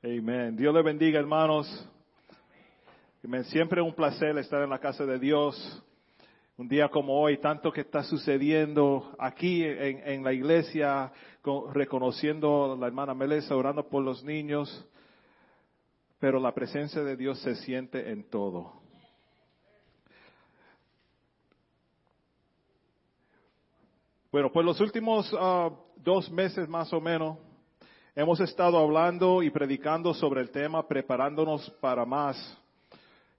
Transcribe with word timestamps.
Amén. 0.00 0.54
Dios 0.54 0.72
le 0.72 0.80
bendiga, 0.80 1.18
hermanos. 1.18 1.66
Amén. 3.24 3.42
Siempre 3.46 3.82
un 3.82 3.92
placer 3.92 4.38
estar 4.38 4.62
en 4.62 4.70
la 4.70 4.78
casa 4.78 5.04
de 5.04 5.18
Dios. 5.18 5.84
Un 6.56 6.68
día 6.68 6.88
como 6.88 7.20
hoy, 7.20 7.38
tanto 7.38 7.72
que 7.72 7.80
está 7.80 8.04
sucediendo 8.04 9.12
aquí 9.18 9.64
en, 9.64 10.22
la 10.22 10.32
iglesia, 10.32 11.12
con- 11.42 11.74
reconociendo 11.74 12.74
a 12.74 12.76
la 12.76 12.86
hermana 12.86 13.12
Melissa, 13.12 13.56
orando 13.56 13.88
por 13.88 14.04
los 14.04 14.22
niños. 14.22 14.88
Pero 16.20 16.38
la 16.38 16.54
presencia 16.54 17.02
de 17.02 17.16
Dios 17.16 17.40
se 17.40 17.56
siente 17.56 18.12
en 18.12 18.22
todo. 18.30 18.80
Bueno, 24.30 24.52
pues 24.52 24.64
los 24.64 24.80
últimos 24.80 25.28
ah, 25.36 25.70
dos 25.96 26.30
meses 26.30 26.68
más 26.68 26.92
o 26.92 27.00
menos 27.00 27.47
hemos 28.20 28.40
estado 28.40 28.76
hablando 28.78 29.44
y 29.44 29.50
predicando 29.50 30.12
sobre 30.12 30.40
el 30.40 30.50
tema 30.50 30.88
preparándonos 30.88 31.70
para 31.80 32.04
más. 32.04 32.36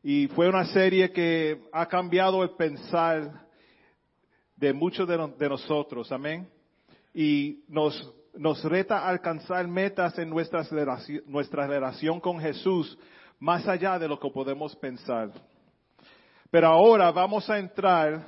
Y 0.01 0.27
fue 0.29 0.47
una 0.47 0.63
serie 0.67 1.11
que 1.11 1.63
ha 1.73 1.85
cambiado 1.85 2.41
el 2.43 2.51
pensar 2.51 3.45
de 4.55 4.71
muchos 4.71 5.05
de, 5.05 5.17
no- 5.17 5.27
de 5.27 5.49
nosotros, 5.49 6.09
amén. 6.13 6.47
Y 7.13 7.65
nos, 7.67 8.13
nos 8.33 8.63
reta 8.63 8.99
a 8.99 9.09
alcanzar 9.09 9.67
metas 9.67 10.17
en 10.17 10.29
nuestra, 10.29 10.63
relaci- 10.63 11.23
nuestra 11.25 11.67
relación 11.67 12.21
con 12.21 12.39
Jesús 12.39 12.97
más 13.37 13.67
allá 13.67 13.99
de 13.99 14.07
lo 14.07 14.17
que 14.17 14.29
podemos 14.31 14.73
pensar. 14.77 15.29
Pero 16.49 16.67
ahora 16.67 17.11
vamos 17.11 17.49
a 17.49 17.59
entrar 17.59 18.25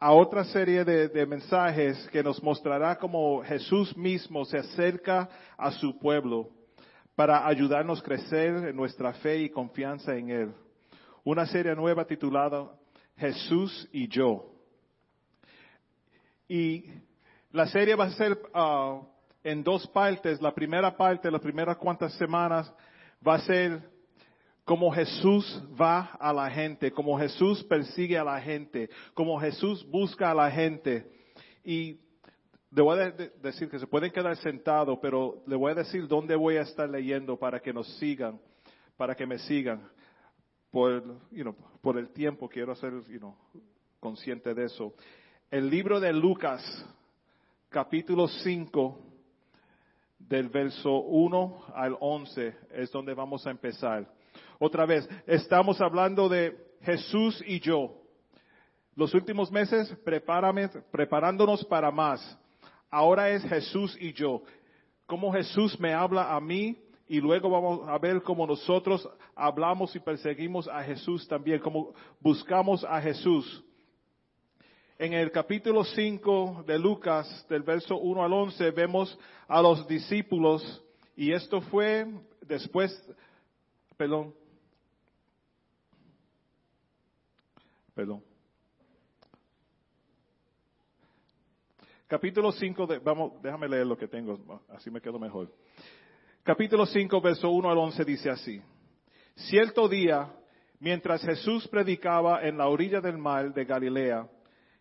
a 0.00 0.12
otra 0.12 0.44
serie 0.44 0.82
de, 0.82 1.08
de 1.08 1.26
mensajes 1.26 2.08
que 2.10 2.22
nos 2.22 2.42
mostrará 2.42 2.96
cómo 2.96 3.42
Jesús 3.44 3.94
mismo 3.94 4.46
se 4.46 4.56
acerca 4.56 5.28
a 5.58 5.70
su 5.72 5.98
pueblo 5.98 6.48
para 7.14 7.46
ayudarnos 7.46 8.00
a 8.00 8.02
crecer 8.02 8.68
en 8.68 8.76
nuestra 8.76 9.12
fe 9.12 9.42
y 9.42 9.50
confianza 9.50 10.16
en 10.16 10.30
Él. 10.30 10.54
Una 11.22 11.44
serie 11.44 11.74
nueva 11.74 12.06
titulada 12.06 12.70
Jesús 13.14 13.86
y 13.92 14.08
yo. 14.08 14.46
Y 16.48 16.86
la 17.52 17.66
serie 17.66 17.94
va 17.94 18.04
a 18.06 18.12
ser 18.12 18.38
ah, 18.54 19.02
en 19.44 19.62
dos 19.62 19.86
partes. 19.88 20.40
La 20.40 20.54
primera 20.54 20.96
parte, 20.96 21.30
las 21.30 21.42
primeras 21.42 21.76
cuantas 21.76 22.14
semanas, 22.14 22.72
va 23.26 23.34
a 23.34 23.40
ser 23.40 23.82
como 24.64 24.90
Jesús 24.92 25.62
va 25.80 26.10
a 26.20 26.32
la 26.32 26.50
gente, 26.50 26.92
como 26.92 27.18
Jesús 27.18 27.64
persigue 27.64 28.16
a 28.18 28.24
la 28.24 28.40
gente, 28.40 28.88
como 29.14 29.38
Jesús 29.40 29.84
busca 29.90 30.30
a 30.30 30.34
la 30.34 30.50
gente. 30.50 31.10
Y 31.64 31.98
le 32.70 32.82
voy 32.82 32.98
a 32.98 33.04
de- 33.06 33.12
de- 33.12 33.28
decir 33.42 33.68
que 33.68 33.78
se 33.78 33.86
pueden 33.86 34.12
quedar 34.12 34.36
sentados, 34.36 34.98
pero 35.02 35.42
le 35.46 35.56
voy 35.56 35.72
a 35.72 35.76
decir 35.76 36.06
dónde 36.06 36.36
voy 36.36 36.56
a 36.56 36.62
estar 36.62 36.88
leyendo 36.88 37.36
para 37.36 37.60
que 37.60 37.72
nos 37.72 37.86
sigan, 37.98 38.40
para 38.96 39.14
que 39.14 39.26
me 39.26 39.38
sigan. 39.38 39.88
Por, 40.70 41.02
you 41.32 41.42
know, 41.42 41.56
por 41.80 41.98
el 41.98 42.10
tiempo 42.10 42.48
quiero 42.48 42.74
ser 42.76 42.92
you 43.08 43.18
know, 43.18 43.34
consciente 43.98 44.54
de 44.54 44.66
eso. 44.66 44.94
El 45.50 45.68
libro 45.68 45.98
de 45.98 46.12
Lucas, 46.12 46.62
capítulo 47.70 48.28
5, 48.28 48.98
del 50.18 50.48
verso 50.48 51.00
1 51.00 51.64
al 51.74 51.96
11, 51.98 52.54
es 52.72 52.92
donde 52.92 53.14
vamos 53.14 53.44
a 53.48 53.50
empezar. 53.50 54.06
Otra 54.62 54.84
vez, 54.84 55.08
estamos 55.26 55.80
hablando 55.80 56.28
de 56.28 56.54
Jesús 56.82 57.42
y 57.46 57.60
yo. 57.60 57.94
Los 58.94 59.14
últimos 59.14 59.50
meses 59.50 59.90
prepárame- 60.04 60.84
preparándonos 60.92 61.64
para 61.64 61.90
más. 61.90 62.38
Ahora 62.90 63.30
es 63.30 63.42
Jesús 63.44 63.96
y 63.98 64.12
yo. 64.12 64.42
Cómo 65.06 65.32
Jesús 65.32 65.80
me 65.80 65.94
habla 65.94 66.36
a 66.36 66.40
mí 66.42 66.76
y 67.08 67.22
luego 67.22 67.48
vamos 67.48 67.88
a 67.88 67.96
ver 67.96 68.22
cómo 68.22 68.46
nosotros 68.46 69.08
hablamos 69.34 69.96
y 69.96 69.98
perseguimos 69.98 70.68
a 70.68 70.82
Jesús 70.82 71.26
también, 71.26 71.60
cómo 71.60 71.94
buscamos 72.20 72.84
a 72.84 73.00
Jesús. 73.00 73.64
En 74.98 75.14
el 75.14 75.30
capítulo 75.32 75.84
5 75.84 76.64
de 76.66 76.78
Lucas, 76.78 77.46
del 77.48 77.62
verso 77.62 77.96
1 77.96 78.22
al 78.22 78.32
11, 78.34 78.70
vemos 78.72 79.18
a 79.48 79.62
los 79.62 79.88
discípulos 79.88 80.84
y 81.16 81.32
esto 81.32 81.62
fue 81.62 82.06
después, 82.42 82.92
perdón, 83.96 84.34
Capítulo 92.06 92.50
5, 92.50 92.86
de, 92.86 92.98
vamos, 92.98 93.40
déjame 93.42 93.68
leer 93.68 93.86
lo 93.86 93.96
que 93.96 94.08
tengo, 94.08 94.62
así 94.68 94.90
me 94.90 95.00
quedo 95.00 95.18
mejor. 95.18 95.52
Capítulo 96.42 96.86
5, 96.86 97.20
verso 97.20 97.50
1 97.50 97.70
al 97.70 97.78
11 97.78 98.04
dice 98.04 98.30
así. 98.30 98.60
Cierto 99.36 99.88
día, 99.88 100.32
mientras 100.80 101.22
Jesús 101.22 101.68
predicaba 101.68 102.42
en 102.42 102.58
la 102.58 102.68
orilla 102.68 103.00
del 103.00 103.16
mar 103.16 103.54
de 103.54 103.64
Galilea, 103.64 104.28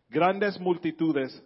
grandes 0.09 0.59
multitudes 0.59 1.43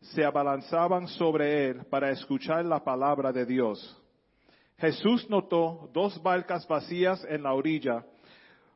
se 0.00 0.24
abalanzaban 0.24 1.08
sobre 1.08 1.68
él 1.68 1.84
para 1.90 2.10
escuchar 2.10 2.64
la 2.64 2.82
palabra 2.82 3.32
de 3.32 3.44
Dios. 3.44 4.00
Jesús 4.78 5.28
notó 5.28 5.90
dos 5.92 6.22
barcas 6.22 6.66
vacías 6.66 7.24
en 7.28 7.42
la 7.42 7.52
orilla, 7.52 8.06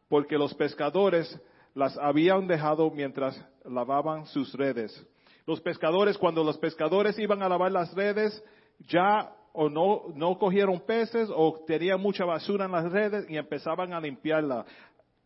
porque 0.09 0.37
los 0.37 0.53
pescadores 0.55 1.41
las 1.75 1.97
habían 1.99 2.47
dejado 2.47 2.91
mientras 2.91 3.41
lavaban 3.65 4.27
sus 4.27 4.53
redes. 4.55 5.07
Los 5.47 5.61
pescadores, 5.61 6.19
cuando 6.19 6.45
los 6.45 6.59
pescadores 6.59 7.19
iban 7.19 7.43
a 7.43 7.49
lavar 7.49 7.73
las 7.73 7.93
redes, 7.95 8.43
ya 8.89 9.33
o 9.53 9.69
no, 9.69 10.05
no 10.15 10.39
cogieron 10.39 10.81
peces 10.81 11.29
o 11.35 11.65
tenían 11.67 12.01
mucha 12.01 12.25
basura 12.25 12.67
en 12.67 12.73
las 12.73 12.91
redes 12.91 13.27
y 13.29 13.37
empezaban 13.37 13.93
a 13.93 14.01
limpiarla 14.01 14.65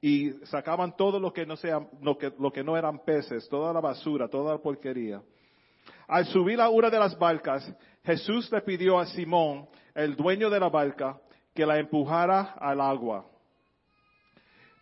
y 0.01 0.31
sacaban 0.47 0.97
todo 0.97 1.19
lo 1.19 1.33
que 1.33 1.47
no 1.47 1.57
sea, 1.57 1.87
lo 2.01 2.19
que, 2.19 2.33
lo 2.39 2.53
que 2.53 2.63
no 2.63 2.77
eran 2.77 3.05
peces, 3.05 3.49
toda 3.49 3.73
la 3.73 3.81
basura, 3.81 4.28
toda 4.28 4.55
la 4.55 4.59
porquería. 4.59 5.23
Al 6.07 6.27
subir 6.27 6.61
a 6.61 6.69
una 6.69 6.91
de 6.91 6.99
las 6.99 7.19
barcas, 7.19 7.71
Jesús 8.05 8.51
le 8.53 8.61
pidió 8.61 8.99
a 8.99 9.07
Simón, 9.07 9.69
el 9.95 10.15
dueño 10.15 10.51
de 10.51 10.61
la 10.61 10.69
barca, 10.69 11.21
que 11.55 11.67
la 11.67 11.78
empujara 11.78 12.55
al 12.59 12.81
agua. 12.81 13.27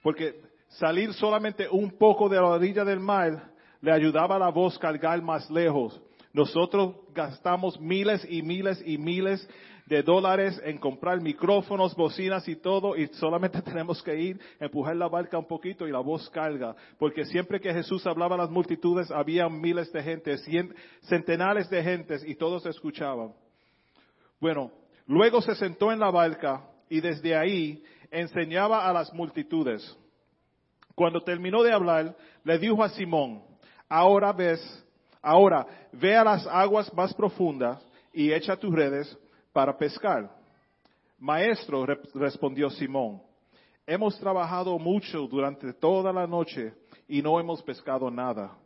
Porque 0.02 0.42
salir 0.78 1.12
solamente 1.14 1.68
un 1.70 1.90
poco 1.98 2.28
de 2.28 2.36
la 2.36 2.46
orilla 2.46 2.84
del 2.84 3.00
mar 3.00 3.50
le 3.80 3.92
ayudaba 3.92 4.36
a 4.36 4.38
la 4.38 4.50
voz 4.50 4.78
cargar 4.78 5.20
más 5.22 5.50
lejos. 5.50 6.00
Nosotros 6.32 6.96
gastamos 7.14 7.78
miles 7.80 8.26
y 8.28 8.42
miles 8.42 8.82
y 8.84 8.98
miles 8.98 9.48
de 9.86 10.02
dólares 10.02 10.60
en 10.64 10.78
comprar 10.78 11.20
micrófonos, 11.20 11.94
bocinas 11.94 12.48
y 12.48 12.56
todo, 12.56 12.96
y 12.96 13.06
solamente 13.08 13.60
tenemos 13.62 14.02
que 14.02 14.18
ir, 14.18 14.40
empujar 14.58 14.96
la 14.96 15.08
barca 15.08 15.38
un 15.38 15.46
poquito 15.46 15.86
y 15.86 15.92
la 15.92 16.00
voz 16.00 16.28
carga. 16.30 16.74
Porque 16.98 17.24
siempre 17.26 17.60
que 17.60 17.72
Jesús 17.72 18.06
hablaba 18.06 18.34
a 18.34 18.38
las 18.38 18.50
multitudes, 18.50 19.10
había 19.10 19.48
miles 19.48 19.92
de 19.92 20.02
gente, 20.02 20.36
cien- 20.38 20.74
centenares 21.02 21.68
de 21.68 21.82
gentes, 21.82 22.24
y 22.26 22.34
todos 22.34 22.64
escuchaban. 22.66 23.32
Bueno, 24.40 24.72
luego 25.06 25.40
se 25.42 25.54
sentó 25.54 25.92
en 25.92 26.00
la 26.00 26.10
barca 26.10 26.64
y 26.88 27.00
desde 27.00 27.36
ahí 27.36 27.82
enseñaba 28.10 28.88
a 28.88 28.92
las 28.92 29.12
multitudes. 29.12 29.96
Cuando 30.94 31.20
terminó 31.22 31.62
de 31.62 31.72
hablar, 31.72 32.16
le 32.44 32.58
dijo 32.58 32.82
a 32.82 32.88
Simón, 32.90 33.42
ahora 33.88 34.32
ves, 34.32 34.60
ahora 35.20 35.66
ve 35.92 36.16
a 36.16 36.24
las 36.24 36.46
aguas 36.46 36.92
más 36.94 37.12
profundas 37.14 37.84
y 38.12 38.32
echa 38.32 38.56
tus 38.56 38.72
redes 38.74 39.18
para 39.52 39.76
pescar. 39.76 40.30
Maestro, 41.18 41.86
re- 41.86 42.00
respondió 42.14 42.70
Simón, 42.70 43.22
hemos 43.86 44.18
trabajado 44.20 44.78
mucho 44.78 45.26
durante 45.26 45.72
toda 45.72 46.12
la 46.12 46.26
noche 46.26 46.74
y 47.08 47.22
no 47.22 47.40
hemos 47.40 47.62
pescado 47.62 48.10
nada. 48.10 48.56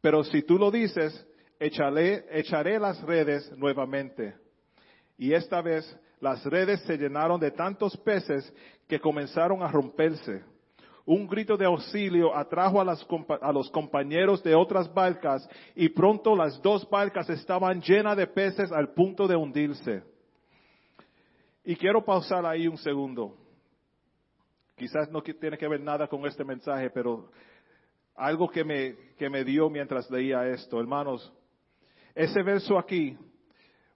Pero 0.00 0.22
si 0.24 0.42
tú 0.42 0.58
lo 0.58 0.70
dices, 0.70 1.26
echaré 1.58 2.78
las 2.78 3.00
redes 3.02 3.50
nuevamente. 3.56 4.34
Y 5.16 5.32
esta 5.32 5.60
vez 5.60 5.84
las 6.20 6.44
redes 6.44 6.80
se 6.82 6.96
llenaron 6.96 7.40
de 7.40 7.50
tantos 7.50 7.96
peces 7.98 8.52
que 8.86 9.00
comenzaron 9.00 9.62
a 9.62 9.68
romperse. 9.68 10.44
Un 11.10 11.26
grito 11.26 11.56
de 11.56 11.64
auxilio 11.64 12.36
atrajo 12.36 12.82
a, 12.82 12.84
las 12.84 13.06
a 13.40 13.50
los 13.50 13.70
compañeros 13.70 14.42
de 14.42 14.54
otras 14.54 14.92
barcas 14.92 15.48
y 15.74 15.88
pronto 15.88 16.36
las 16.36 16.60
dos 16.60 16.86
barcas 16.90 17.30
estaban 17.30 17.80
llenas 17.80 18.14
de 18.14 18.26
peces 18.26 18.70
al 18.70 18.92
punto 18.92 19.26
de 19.26 19.34
hundirse. 19.34 20.02
Y 21.64 21.76
quiero 21.76 22.04
pausar 22.04 22.44
ahí 22.44 22.68
un 22.68 22.76
segundo. 22.76 23.34
Quizás 24.76 25.10
no 25.10 25.22
tiene 25.22 25.56
que 25.56 25.66
ver 25.66 25.80
nada 25.80 26.08
con 26.08 26.26
este 26.26 26.44
mensaje, 26.44 26.90
pero 26.90 27.30
algo 28.14 28.46
que 28.50 28.62
me, 28.62 28.94
que 29.16 29.30
me 29.30 29.44
dio 29.44 29.70
mientras 29.70 30.10
leía 30.10 30.46
esto. 30.46 30.78
Hermanos, 30.78 31.32
ese 32.14 32.42
verso 32.42 32.78
aquí, 32.78 33.16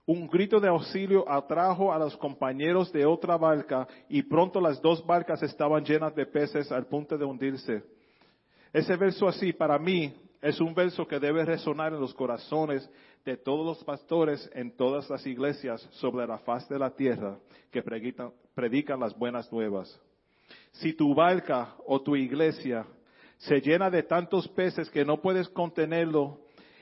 un 0.05 0.27
grito 0.27 0.59
de 0.59 0.67
auxilio 0.67 1.29
atrajo 1.29 1.93
a 1.93 1.99
los 1.99 2.17
compañeros 2.17 2.91
de 2.91 3.05
otra 3.05 3.37
barca 3.37 3.87
y 4.09 4.21
pronto 4.23 4.59
las 4.59 4.81
dos 4.81 5.05
barcas 5.05 5.41
estaban 5.43 5.83
llenas 5.85 6.13
de 6.15 6.25
peces 6.25 6.71
al 6.71 6.87
punto 6.87 7.17
de 7.17 7.25
hundirse. 7.25 7.83
Ese 8.73 8.95
verso 8.97 9.27
así, 9.27 9.53
para 9.53 9.77
mí, 9.77 10.13
Es 10.43 10.59
un 10.59 10.75
verso 10.75 11.07
que 11.07 11.21
debe 11.21 11.45
resonar 11.45 11.93
en 11.93 12.01
los 12.01 12.13
corazones 12.13 12.89
de 13.23 13.37
todos 13.37 13.65
los 13.65 13.81
pastores 13.85 14.49
en 14.53 14.75
todas 14.75 15.09
las 15.09 15.25
iglesias 15.25 15.81
sobre 15.93 16.27
la 16.27 16.37
faz 16.39 16.67
de 16.67 16.77
la 16.77 16.89
tierra 16.89 17.39
que 17.71 17.81
predican, 17.81 18.99
las 18.99 19.17
buenas 19.17 19.49
nuevas. 19.53 19.97
Si 20.73 20.91
tu 20.91 21.15
barca 21.15 21.73
o 21.87 22.01
tu 22.01 22.17
iglesia 22.17 22.85
se 23.37 23.61
llena 23.61 23.89
de 23.89 24.03
tantos 24.03 24.45
peces 24.49 24.89
que 24.89 25.05
no 25.05 25.21
puedes 25.21 25.47
contenerlo 25.47 26.41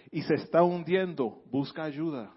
y 0.10 0.24
se 0.24 0.34
está 0.34 0.64
hundiendo, 0.64 1.44
busca 1.52 1.84
ayuda. 1.84 2.34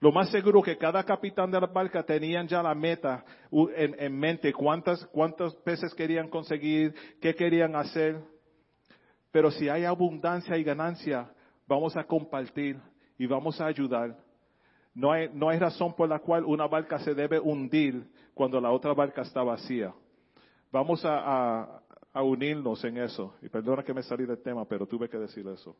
Lo 0.00 0.12
más 0.12 0.30
seguro 0.30 0.62
que 0.62 0.78
cada 0.78 1.02
capitán 1.02 1.50
de 1.50 1.60
la 1.60 1.66
barca 1.66 2.04
tenían 2.04 2.46
ya 2.46 2.62
la 2.62 2.74
meta 2.74 3.24
en, 3.50 3.96
en 3.98 4.18
mente, 4.18 4.52
cuántas, 4.52 5.04
cuántos 5.06 5.56
peces 5.56 5.92
querían 5.94 6.28
conseguir, 6.28 6.94
qué 7.20 7.34
querían 7.34 7.74
hacer. 7.74 8.22
Pero 9.32 9.50
si 9.50 9.68
hay 9.68 9.84
abundancia 9.84 10.56
y 10.56 10.62
ganancia, 10.62 11.28
vamos 11.66 11.96
a 11.96 12.04
compartir 12.04 12.80
y 13.18 13.26
vamos 13.26 13.60
a 13.60 13.66
ayudar. 13.66 14.16
No 14.94 15.12
hay, 15.12 15.30
no 15.32 15.48
hay 15.48 15.58
razón 15.58 15.94
por 15.94 16.08
la 16.08 16.20
cual 16.20 16.44
una 16.44 16.66
barca 16.66 16.98
se 17.00 17.14
debe 17.14 17.40
hundir 17.40 18.08
cuando 18.34 18.60
la 18.60 18.70
otra 18.70 18.94
barca 18.94 19.22
está 19.22 19.42
vacía. 19.42 19.92
Vamos 20.70 21.04
a, 21.04 21.82
a 22.12 22.22
unirnos 22.22 22.84
en 22.84 22.98
eso. 22.98 23.34
Y 23.42 23.48
perdona 23.48 23.82
que 23.82 23.94
me 23.94 24.02
salí 24.02 24.26
del 24.26 24.42
tema, 24.42 24.64
pero 24.64 24.86
tuve 24.86 25.08
que 25.08 25.18
decir 25.18 25.46
eso. 25.48 25.76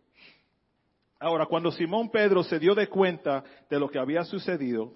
Ahora, 1.20 1.46
cuando 1.46 1.72
Simón 1.72 2.10
Pedro 2.10 2.44
se 2.44 2.58
dio 2.58 2.74
de 2.74 2.86
cuenta 2.88 3.42
de 3.68 3.80
lo 3.80 3.88
que 3.88 3.98
había 3.98 4.24
sucedido, 4.24 4.92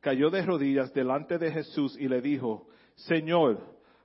cayó 0.00 0.30
de 0.30 0.42
rodillas 0.42 0.92
delante 0.94 1.36
de 1.38 1.52
Jesús 1.52 1.96
y 1.98 2.08
le 2.08 2.22
dijo, 2.22 2.66
Señor, 2.94 3.60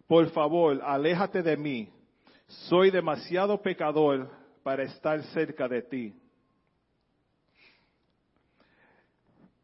por 0.08 0.30
favor, 0.32 0.82
aléjate 0.84 1.42
de 1.42 1.56
mí. 1.56 1.90
Soy 2.48 2.92
demasiado 2.92 3.62
pecador 3.62 4.30
para 4.64 4.84
estar 4.84 5.24
cerca 5.26 5.70
de 5.70 5.82
ti. 5.84 6.16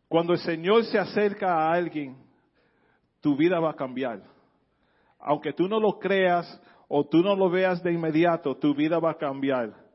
Cuando 0.08 0.34
el 0.34 0.40
Señor 0.40 0.86
se 0.86 0.98
acerca 0.98 1.54
a 1.54 1.74
alguien, 1.74 2.16
tu 3.20 3.36
vida 3.36 3.60
va 3.60 3.72
a 3.72 3.76
cambiar. 3.76 4.24
Aunque 5.20 5.52
tú 5.52 5.68
no 5.68 5.82
lo 5.82 6.00
creas 6.00 6.62
o 6.88 7.06
tú 7.06 7.18
no 7.18 7.36
lo 7.36 7.50
veas 7.50 7.84
de 7.84 7.92
inmediato, 7.92 8.56
tu 8.56 8.74
vida 8.74 9.00
va 9.00 9.12
a 9.12 9.18
cambiar. 9.18 9.87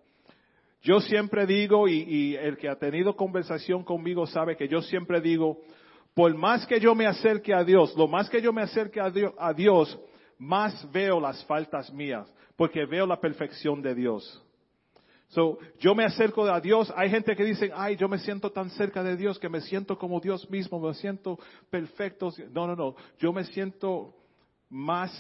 Yo 0.83 1.01
siempre 1.01 1.47
digo, 1.47 1.89
y, 1.89 2.35
el 2.37 2.57
que 2.57 2.69
ha 2.69 2.77
tenido 2.77 3.15
conversación 3.15 3.85
conmigo 3.85 4.27
sabe 4.27 4.57
que 4.57 4.67
yo 4.67 4.83
siempre 4.83 5.21
digo, 5.21 5.61
por 6.13 6.35
más 6.37 6.67
que 6.67 6.81
yo 6.81 6.95
me 6.95 7.07
acerque 7.07 7.55
a 7.55 7.63
Dios, 7.63 7.95
lo 7.97 8.09
más 8.09 8.29
que 8.29 8.43
yo 8.43 8.53
me 8.53 8.63
acerque 8.63 9.01
a 9.01 9.09
Dios, 9.09 9.33
a 9.39 9.53
Dios 9.53 9.99
más 10.39 10.91
veo 10.91 11.21
las 11.21 11.45
faltas 11.45 11.93
mías, 11.93 12.29
porque 12.57 12.85
veo 12.85 13.07
la 13.07 13.21
perfección 13.21 13.81
de 13.81 13.95
Dios. 13.95 14.43
So, 15.29 15.59
yo 15.79 15.95
me 15.95 16.05
acerco 16.05 16.45
a 16.45 16.61
Dios. 16.61 16.93
Hay 16.95 17.09
gente 17.09 17.35
que 17.35 17.45
dice, 17.45 17.71
ay, 17.75 17.97
yo 17.97 18.07
me 18.07 18.19
siento 18.19 18.51
tan 18.51 18.69
cerca 18.71 19.03
de 19.03 19.17
Dios 19.17 19.39
que 19.39 19.49
me 19.49 19.63
siento 19.63 19.97
como 19.97 20.21
Dios 20.21 20.51
mismo, 20.51 20.79
me 20.79 20.93
siento 20.93 21.39
perfecto. 21.71 22.31
No, 22.51 22.67
no, 22.67 22.77
no. 22.77 22.97
Yo 23.19 23.33
me 23.33 23.45
siento 23.45 24.15
más 24.69 25.11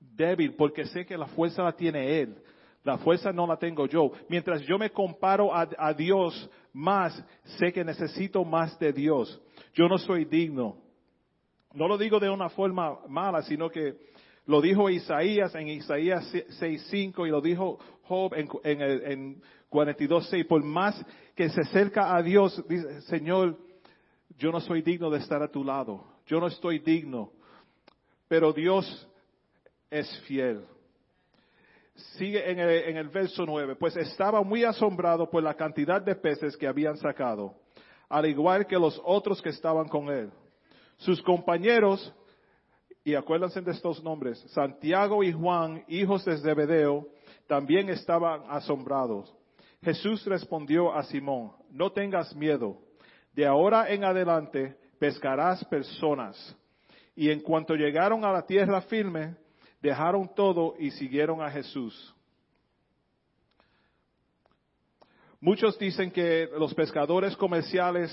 débil 0.00 0.54
porque 0.54 0.86
sé 0.86 1.04
que 1.04 1.18
la 1.18 1.26
fuerza 1.26 1.62
la 1.62 1.72
tiene 1.72 2.20
Él. 2.20 2.36
La 2.84 2.98
fuerza 2.98 3.32
no 3.32 3.46
la 3.46 3.56
tengo 3.56 3.86
yo. 3.86 4.12
Mientras 4.28 4.60
yo 4.62 4.78
me 4.78 4.90
comparo 4.90 5.50
a, 5.54 5.94
Dios 5.94 6.50
más, 6.74 7.24
sé 7.58 7.72
que 7.72 7.82
necesito 7.82 8.44
más 8.44 8.78
de 8.78 8.92
Dios. 8.92 9.40
Yo 9.72 9.88
no 9.88 9.96
soy 9.96 10.26
digno. 10.26 10.76
No 11.72 11.88
lo 11.88 11.96
digo 11.96 12.20
de 12.20 12.28
una 12.28 12.50
forma 12.50 12.98
mala, 13.08 13.42
sino 13.42 13.70
que 13.70 13.96
lo 14.44 14.60
dijo 14.60 14.90
Isaías 14.90 15.54
en 15.54 15.68
Isaías 15.68 16.30
6.5 16.32 17.26
y 17.26 17.30
lo 17.30 17.40
dijo 17.40 17.78
Job 18.02 18.34
en, 18.34 18.48
en, 18.64 19.10
en 19.10 19.42
42.6. 19.70 20.46
Por 20.46 20.62
más 20.62 21.02
que 21.34 21.48
se 21.48 21.62
acerca 21.62 22.14
a 22.14 22.22
Dios, 22.22 22.62
dice, 22.68 23.00
Señor, 23.02 23.58
yo 24.36 24.52
no 24.52 24.60
soy 24.60 24.82
digno 24.82 25.08
de 25.08 25.20
estar 25.20 25.42
a 25.42 25.48
tu 25.48 25.64
lado. 25.64 26.04
Yo 26.26 26.38
no 26.38 26.48
estoy 26.48 26.80
digno. 26.80 27.32
Pero 28.28 28.52
Dios 28.52 29.08
es 29.90 30.20
fiel. 30.26 30.66
Sigue 31.94 32.50
en 32.50 32.58
el, 32.58 32.70
en 32.70 32.96
el 32.96 33.08
verso 33.08 33.44
9. 33.46 33.76
Pues 33.76 33.96
estaba 33.96 34.42
muy 34.42 34.64
asombrado 34.64 35.30
por 35.30 35.42
la 35.42 35.54
cantidad 35.54 36.02
de 36.02 36.16
peces 36.16 36.56
que 36.56 36.66
habían 36.66 36.96
sacado, 36.96 37.54
al 38.08 38.26
igual 38.26 38.66
que 38.66 38.76
los 38.76 39.00
otros 39.04 39.40
que 39.40 39.50
estaban 39.50 39.88
con 39.88 40.08
él. 40.08 40.30
Sus 40.96 41.22
compañeros 41.22 42.12
y 43.04 43.14
acuérdense 43.14 43.60
de 43.60 43.72
estos 43.72 44.02
nombres, 44.02 44.40
Santiago 44.48 45.22
y 45.22 45.30
Juan, 45.30 45.84
hijos 45.88 46.24
de 46.24 46.38
Zebedeo, 46.38 47.06
también 47.46 47.90
estaban 47.90 48.42
asombrados. 48.48 49.32
Jesús 49.82 50.24
respondió 50.24 50.94
a 50.94 51.02
Simón, 51.02 51.52
no 51.70 51.92
tengas 51.92 52.34
miedo, 52.34 52.78
de 53.34 53.44
ahora 53.46 53.90
en 53.90 54.04
adelante 54.04 54.78
pescarás 54.98 55.62
personas. 55.66 56.56
Y 57.14 57.30
en 57.30 57.40
cuanto 57.40 57.74
llegaron 57.74 58.24
a 58.24 58.32
la 58.32 58.46
tierra 58.46 58.80
firme, 58.80 59.36
dejaron 59.84 60.30
todo 60.34 60.76
y 60.78 60.90
siguieron 60.92 61.42
a 61.42 61.50
Jesús. 61.50 62.14
Muchos 65.38 65.78
dicen 65.78 66.10
que 66.10 66.48
los 66.58 66.72
pescadores 66.72 67.36
comerciales, 67.36 68.10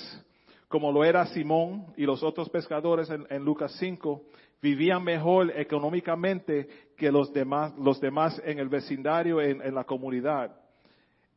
como 0.68 0.91
lo 0.91 1.06
era 1.06 1.25
Simón 1.27 1.85
y 1.95 2.03
los 2.03 2.23
otros 2.23 2.50
pescadores 2.50 3.09
en, 3.09 3.45
Lucas 3.45 3.73
5, 3.79 4.21
vivían 4.62 5.01
mejor 5.01 5.50
económicamente 5.57 6.68
que 6.97 7.09
los 7.09 7.31
demás, 7.31 7.73
los 7.77 8.01
demás 8.01 8.41
en 8.44 8.59
el 8.59 8.68
vecindario, 8.68 9.39
en, 9.39 9.62
en 9.62 9.73
la 9.73 9.85
comunidad. 9.85 10.53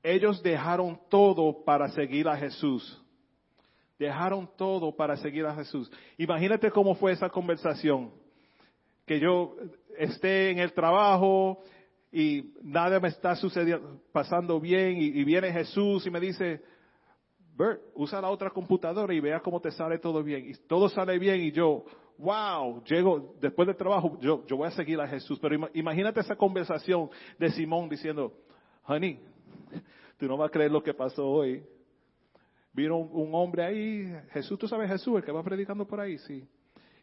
Ellos 0.03 0.43
dejaron 0.43 0.99
todo 1.09 1.65
para 1.65 1.91
seguir 1.91 2.27
a 2.27 2.37
Jesús. 2.37 3.01
Dejaron 4.01 4.51
todo 4.57 4.97
para 4.97 5.17
seguir 5.17 5.47
a 5.47 5.55
Jesús. 5.55 5.89
Imagínate 6.19 6.73
cómo 6.73 6.97
fue 6.97 7.13
esa 7.13 7.31
conversación. 7.31 8.11
Que 9.07 9.21
yo 9.21 9.55
esté 9.99 10.51
en 10.51 10.59
el 10.59 10.73
trabajo 10.73 11.63
y 12.13 12.53
nada 12.63 13.01
me 13.01 13.09
está 13.09 13.35
sucediendo, 13.35 14.01
pasando 14.13 14.61
bien 14.61 14.97
y, 14.99 15.25
viene 15.25 15.53
Jesús 15.53 16.07
y 16.07 16.11
me 16.11 16.21
dice, 16.21 16.63
Bert, 17.57 17.81
usa 17.95 18.21
la 18.21 18.31
otra 18.31 18.51
computadora 18.51 19.13
y 19.13 19.21
vea 19.21 19.41
cómo 19.41 19.61
te 19.61 19.71
sale 19.71 19.99
todo 19.99 20.23
bien. 20.23 20.49
Y 20.49 20.55
todo 20.69 20.89
sale 20.89 21.19
bien 21.19 21.41
y 21.41 21.53
yo, 21.53 21.85
wow, 22.19 22.83
llego 22.85 23.35
después 23.41 23.67
del 23.67 23.77
trabajo, 23.77 24.17
yo, 24.21 24.45
yo 24.47 24.57
voy 24.57 24.69
a 24.69 24.73
seguir 24.73 25.01
a 25.01 25.09
Jesús. 25.09 25.39
Pero 25.41 25.69
imagínate 25.75 26.21
esa 26.21 26.37
conversación 26.37 27.11
de 27.39 27.51
Simón 27.51 27.89
diciendo, 27.89 28.33
honey, 28.87 29.21
tú 30.19 30.27
no 30.27 30.37
vas 30.37 30.49
a 30.49 30.53
creer 30.53 30.71
lo 30.71 30.83
que 30.83 30.95
pasó 30.95 31.27
hoy. 31.27 31.65
Vino 32.73 32.97
un, 32.97 33.35
hombre 33.35 33.65
ahí, 33.65 34.13
Jesús, 34.31 34.59
tú 34.59 34.67
sabes 34.67 34.91
Jesús, 34.91 35.17
el 35.17 35.25
que 35.25 35.31
va 35.31 35.45
predicando 35.45 35.87
por 35.87 36.01
ahí, 36.01 36.19
sí. 36.19 36.45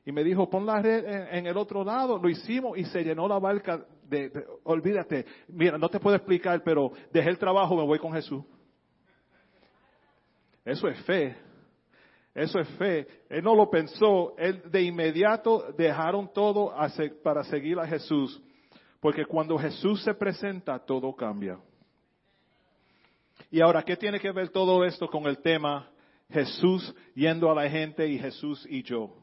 Y 0.05 0.11
me 0.11 0.23
dijo, 0.23 0.49
pon 0.49 0.65
la 0.65 0.81
red 0.81 1.05
en, 1.31 1.45
el 1.45 1.57
otro 1.57 1.83
lado, 1.83 2.17
lo 2.17 2.27
hicimos 2.27 2.77
y 2.77 2.85
se 2.85 3.03
llenó 3.03 3.27
la 3.27 3.37
barca 3.37 3.85
de, 4.09 4.31
olvídate, 4.63 5.25
mira, 5.47 5.77
no 5.77 5.89
te 5.89 5.99
puedo 5.99 6.15
explicar, 6.15 6.63
pero 6.63 6.91
dejé 7.11 7.29
el 7.29 7.37
trabajo, 7.37 7.75
me 7.75 7.85
voy 7.85 7.99
con 7.99 8.11
Jesús. 8.11 8.43
Eso 10.65 10.87
es 10.87 10.99
fe. 11.03 11.35
Eso 12.33 12.59
es 12.59 12.67
fe. 12.69 13.07
Él 13.29 13.43
no 13.43 13.55
lo 13.55 13.69
pensó. 13.69 14.35
Él 14.37 14.63
de 14.71 14.83
inmediato 14.83 15.71
dejaron 15.77 16.31
todo 16.33 16.73
para 17.23 17.43
seguir 17.43 17.79
a 17.79 17.87
Jesús. 17.87 18.41
Porque 18.99 19.25
cuando 19.25 19.57
Jesús 19.57 20.03
se 20.03 20.13
presenta, 20.13 20.79
todo 20.79 21.13
cambia. 21.15 21.59
Y 23.49 23.61
ahora, 23.61 23.83
¿qué 23.83 23.97
tiene 23.97 24.19
que 24.19 24.31
ver 24.31 24.49
todo 24.49 24.85
esto 24.85 25.07
con 25.07 25.25
el 25.25 25.39
tema 25.39 25.91
Jesús 26.29 26.95
yendo 27.15 27.51
a 27.51 27.55
la 27.55 27.69
gente 27.69 28.07
y 28.07 28.17
Jesús 28.17 28.65
y 28.69 28.83
yo? 28.83 29.20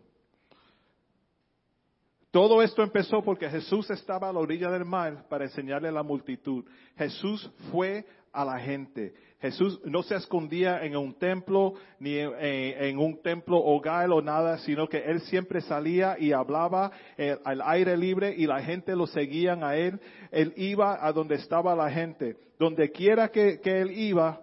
Todo 2.31 2.63
esto 2.63 2.83
empezó 2.83 3.23
porque 3.23 3.49
Jesús 3.49 3.89
estaba 3.91 4.29
a 4.29 4.33
la 4.33 4.41
orilla 4.41 4.71
del 4.71 4.85
mar 4.85 5.27
para 5.29 5.45
enseñarle 5.45 5.89
a 5.89 5.93
la 5.93 6.03
multitud. 6.03 6.65
Jesús 6.97 7.51
fue 7.71 8.05
a 8.33 8.45
la 8.45 8.59
gente. 8.59 9.15
Jesús 9.41 9.81
no 9.85 10.03
se 10.03 10.17
escondía 10.17 10.85
en 10.85 10.97
un 10.97 11.15
templo 11.15 11.75
ni 12.01 12.17
en, 12.19 12.99
un 12.99 13.23
templo 13.23 13.57
hogar 13.59 14.11
o 14.11 14.21
nada, 14.21 14.59
sino 14.59 14.89
que 14.89 14.99
él 14.99 15.21
siempre 15.23 15.61
salía 15.63 16.17
y 16.19 16.33
hablaba 16.33 16.91
eh, 17.17 17.39
al 17.45 17.63
aire 17.63 17.97
libre 17.97 18.35
y 18.37 18.47
la 18.47 18.61
gente 18.61 18.95
lo 18.95 19.07
seguían 19.07 19.65
a 19.65 19.77
él. 19.77 19.99
Él 20.31 20.53
iba 20.57 21.05
a 21.07 21.13
donde 21.13 21.37
estaba 21.37 21.75
la 21.75 21.91
gente. 21.91 22.37
Donde 22.59 22.91
quiera 22.91 23.29
que, 23.29 23.61
que 23.61 23.81
él 23.81 23.93
iba, 23.93 24.41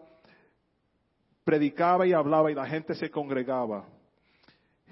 predicaba 1.43 2.07
y 2.07 2.13
hablaba 2.13 2.49
y 2.49 2.55
la 2.55 2.65
gente 2.65 2.95
se 2.95 3.11
congregaba. 3.11 3.85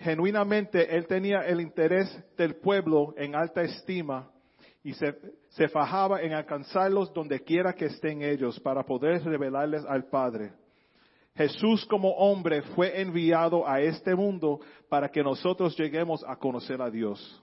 Genuinamente 0.04 0.94
él 0.98 1.08
tenía 1.08 1.46
el 1.46 1.62
interés 1.62 2.10
del 2.36 2.56
pueblo 2.56 3.14
en 3.16 3.36
alta 3.36 3.62
estima 3.62 4.30
y 4.84 4.92
se, 4.92 5.68
fajaba 5.70 6.22
en 6.22 6.34
alcanzarlos 6.34 7.14
donde 7.14 7.40
quiera 7.40 7.72
que 7.72 7.86
estén 7.86 8.22
ellos 8.22 8.60
para 8.60 8.84
poder 8.84 9.24
revelarles 9.24 9.86
al 9.86 10.10
Padre. 10.10 10.52
Jesús 11.36 11.86
como 11.86 12.10
hombre 12.10 12.64
fue 12.76 13.00
enviado 13.00 13.66
a 13.66 13.80
este 13.80 14.14
mundo 14.14 14.60
para 14.90 15.08
que 15.08 15.24
nosotros 15.24 15.76
lleguemos 15.78 16.22
a 16.28 16.36
conocer 16.36 16.82
a 16.82 16.90
Dios. 16.90 17.42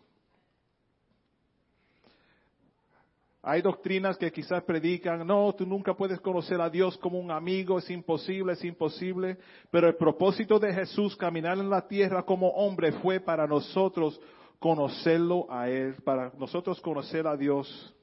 Hay 3.42 3.62
doctrinas 3.62 4.18
que 4.18 4.30
quizás 4.30 4.62
predican, 4.64 5.26
no, 5.26 5.54
tú 5.54 5.64
nunca 5.64 5.94
puedes 5.94 6.20
conocer 6.20 6.61
a 6.61 6.68
Dios 6.68 6.99
como 6.99 7.18
un 7.18 7.30
amigo, 7.30 7.78
es 7.78 7.88
imposible, 7.88 8.52
es 8.52 8.62
imposible. 8.64 9.38
Pero 9.70 9.88
el 9.88 9.97
propósito 9.97 10.59
de 10.59 10.75
Jesús 10.75 11.16
caminar 11.16 11.56
en 11.56 11.70
la 11.70 11.88
tierra 11.88 12.23
como 12.23 12.49
hombre 12.49 12.92
fue 12.92 13.18
para 13.18 13.47
nosotros 13.47 14.20
conocerlo 14.59 15.47
a 15.50 15.70
Él, 15.70 15.94
para 16.04 16.30
nosotros 16.38 16.82
conocer 16.82 17.26
a 17.26 17.35
Dios. 17.35 17.94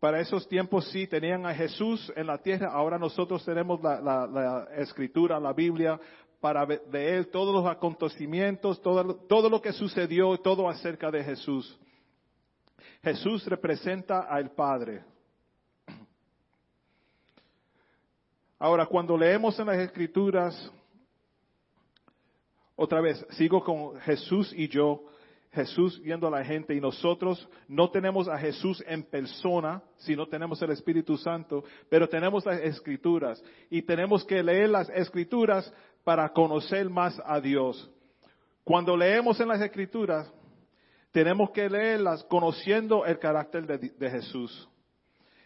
Para 0.00 0.20
esos 0.20 0.48
tiempos 0.48 0.88
sí 0.90 1.06
tenían 1.06 1.44
a 1.44 1.54
Jesús 1.54 2.10
en 2.16 2.26
la 2.26 2.38
tierra, 2.38 2.70
ahora 2.72 2.98
nosotros 2.98 3.44
tenemos 3.44 3.82
la, 3.82 4.68
escritura, 4.78 5.38
la 5.38 5.52
Biblia, 5.52 6.00
para 6.40 6.64
ver 6.64 7.26
todos 7.26 7.54
los 7.54 7.66
acontecimientos, 7.66 8.80
todo, 8.80 9.16
todo 9.26 9.50
lo 9.50 9.60
que 9.60 9.72
sucedió, 9.72 10.38
todo 10.38 10.68
acerca 10.68 11.10
de 11.10 11.24
Jesús. 11.24 11.78
Jesús 13.02 13.46
representa 13.46 14.20
al 14.20 14.50
Padre. 14.50 15.04
Ahora, 18.58 18.86
cuando 18.86 19.16
leemos 19.16 19.58
en 19.58 19.66
las 19.66 19.78
Escrituras, 19.78 20.72
otra 22.74 23.00
vez, 23.00 23.24
sigo 23.30 23.62
con 23.62 24.00
Jesús 24.00 24.52
y 24.56 24.68
yo, 24.68 25.04
Jesús 25.52 26.00
viendo 26.02 26.26
a 26.26 26.30
la 26.30 26.44
gente 26.44 26.74
y 26.74 26.80
nosotros 26.80 27.48
no 27.66 27.90
tenemos 27.90 28.28
a 28.28 28.36
Jesús 28.36 28.84
en 28.86 29.02
persona, 29.04 29.82
sino 29.96 30.26
tenemos 30.26 30.60
el 30.60 30.70
Espíritu 30.70 31.16
Santo, 31.16 31.64
pero 31.88 32.06
tenemos 32.08 32.44
las 32.44 32.60
Escrituras 32.60 33.42
y 33.70 33.80
tenemos 33.80 34.24
que 34.24 34.42
leer 34.42 34.68
las 34.68 34.90
Escrituras 34.90 35.72
para 36.04 36.28
conocer 36.30 36.90
más 36.90 37.20
a 37.24 37.40
Dios. 37.40 37.90
Cuando 38.64 38.96
leemos 38.96 39.40
en 39.40 39.48
las 39.48 39.62
Escrituras, 39.62 40.30
tenemos 41.16 41.48
que 41.48 41.70
leerlas 41.70 42.22
conociendo 42.24 43.06
el 43.06 43.18
carácter 43.18 43.66
de, 43.66 44.10
Jesús. 44.10 44.68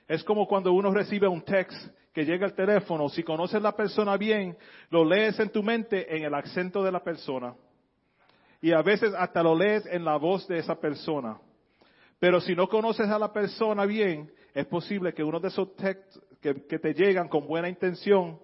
Es 0.09 0.25
como 0.25 0.49
cuando 0.49 0.73
uno 0.73 0.93
recibe 0.93 1.29
un 1.29 1.43
text 1.43 1.97
que 2.12 2.25
llega 2.25 2.45
al 2.45 2.55
teléfono, 2.55 3.09
si 3.09 3.23
conoces 3.23 3.62
la 3.62 3.77
persona 3.77 4.17
bien, 4.17 4.59
lo 4.91 5.05
lees 5.05 5.39
en 5.39 5.49
tu 5.49 5.62
mente 5.62 6.17
en 6.17 6.25
el 6.25 6.35
acento 6.35 6.83
de 6.83 6.91
la 6.91 7.05
persona. 7.05 7.55
Y 8.61 8.73
a 8.73 8.83
veces 8.83 9.15
hasta 9.17 9.45
lo 9.45 9.55
lees 9.55 9.87
en 9.87 10.05
la 10.05 10.17
voz 10.17 10.49
de 10.49 10.59
esa 10.59 10.75
persona. 10.75 11.39
Pero 12.19 12.41
si 12.41 12.57
no 12.57 12.69
conoces 12.69 13.09
a 13.09 13.17
la 13.21 13.33
persona 13.33 13.87
bien, 13.87 14.29
es 14.53 14.67
posible 14.67 15.15
que 15.15 15.23
uno 15.23 15.39
de 15.39 15.47
esos 15.47 15.77
textos 15.77 16.21
que, 16.41 16.67
que 16.67 16.81
te 16.81 16.95
llegan 16.95 17.29
con 17.29 17.47
buena 17.47 17.69
intención 17.69 18.41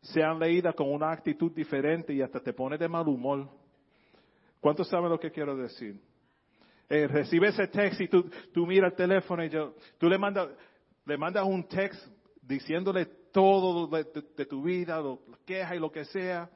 sean 0.00 0.40
leídas 0.40 0.74
con 0.74 0.92
una 0.92 1.12
actitud 1.12 1.52
diferente 1.52 2.12
y 2.12 2.22
hasta 2.22 2.40
te 2.40 2.52
pone 2.52 2.76
de 2.76 2.88
mal 2.88 3.06
humor. 3.06 3.48
¿Cuántos 4.60 4.88
saben 4.88 5.10
lo 5.10 5.20
que 5.20 5.30
quiero 5.30 5.56
decir? 5.56 6.00
Eh, 6.88 7.06
recibe 7.08 7.48
ese 7.48 7.66
texto 7.68 8.02
y 8.02 8.08
tú, 8.08 8.30
tú 8.52 8.66
miras 8.66 8.92
el 8.92 8.96
teléfono 8.96 9.44
y 9.44 9.48
yo, 9.48 9.74
tú 9.98 10.08
le 10.08 10.18
mandas, 10.18 10.48
le 11.04 11.16
mandas 11.16 11.44
un 11.44 11.66
text 11.66 12.00
diciéndole 12.42 13.06
todo 13.32 13.86
de, 13.88 14.04
tu 14.46 14.62
vida, 14.62 14.98
lo, 15.00 15.20
queja 15.44 15.74
y 15.74 15.78
lo 15.78 15.90
que 15.90 16.04
sea, 16.04 16.48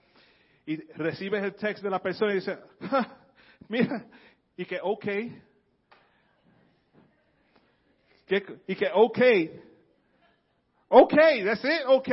y 0.65 0.77
recibes 0.93 1.43
el 1.43 1.55
text 1.55 1.83
de 1.83 1.91
la 1.91 1.99
persona 1.99 2.33
y 2.33 2.37
dice, 2.37 2.59
mira, 3.69 4.07
y 4.57 4.65
que 4.65 4.79
ok, 4.83 5.07
y 8.67 8.77
que 8.77 8.91
ok, 8.95 9.19
ok, 10.89 11.15
that's 11.45 11.65
it, 11.65 11.83
ok, 11.87 12.09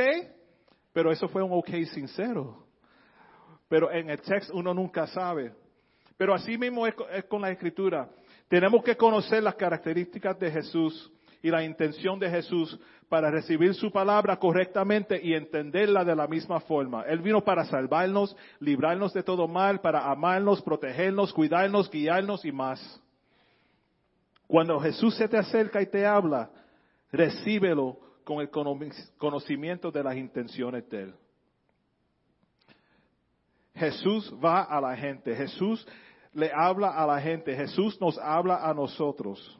pero 0.92 1.12
eso 1.12 1.28
fue 1.28 1.42
un 1.42 1.52
ok 1.52 1.70
sincero. 1.92 2.66
Pero 3.68 3.92
en 3.92 4.10
el 4.10 4.20
text 4.20 4.50
uno 4.52 4.72
nunca 4.74 5.06
sabe. 5.06 5.52
Pero 6.18 6.34
así 6.34 6.58
mismo 6.58 6.86
es, 6.86 6.94
con 7.28 7.40
la 7.40 7.50
escritura. 7.50 8.10
Tenemos 8.48 8.82
que 8.82 8.96
conocer 8.96 9.42
las 9.42 9.54
características 9.54 10.38
de 10.38 10.50
Jesús 10.50 11.10
y 11.40 11.48
la 11.48 11.62
intención 11.62 12.18
de 12.18 12.28
Jesús 12.28 12.78
para 13.08 13.30
recibir 13.30 13.72
su 13.74 13.90
palabra 13.92 14.36
correctamente 14.36 15.18
y 15.22 15.32
entenderla 15.32 16.04
de 16.04 16.16
la 16.16 16.26
misma 16.26 16.58
forma. 16.60 17.04
Él 17.04 17.20
vino 17.20 17.42
para 17.42 17.64
salvarnos, 17.64 18.36
librarnos 18.58 19.14
de 19.14 19.22
todo 19.22 19.46
mal, 19.46 19.80
para 19.80 20.10
amarnos, 20.10 20.60
protegernos, 20.60 21.32
cuidarnos, 21.32 21.88
guiarnos 21.88 22.44
y 22.44 22.50
más. 22.50 23.00
Cuando 24.48 24.80
Jesús 24.80 25.14
se 25.16 25.28
te 25.28 25.38
acerca 25.38 25.80
y 25.80 25.86
te 25.86 26.04
habla, 26.04 26.50
recíbelo 27.12 27.96
con 28.24 28.40
el 28.40 28.50
conocimiento 28.50 29.92
de 29.92 30.02
las 30.02 30.16
intenciones 30.16 30.88
de 30.90 31.02
Él. 31.04 31.14
Jesús 33.78 34.34
va 34.44 34.62
a 34.62 34.80
la 34.80 34.96
gente. 34.96 35.34
Jesús 35.34 35.86
le 36.32 36.50
habla 36.52 36.90
a 36.90 37.06
la 37.06 37.20
gente, 37.20 37.54
Jesús 37.54 38.00
nos 38.00 38.18
habla 38.18 38.68
a 38.68 38.74
nosotros. 38.74 39.58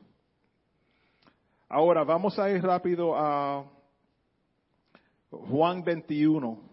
Ahora 1.69 2.05
vamos 2.05 2.39
a 2.39 2.49
ir 2.51 2.63
rápido 2.63 3.15
a 3.17 3.65
Juan 5.31 5.85
21. 5.85 6.69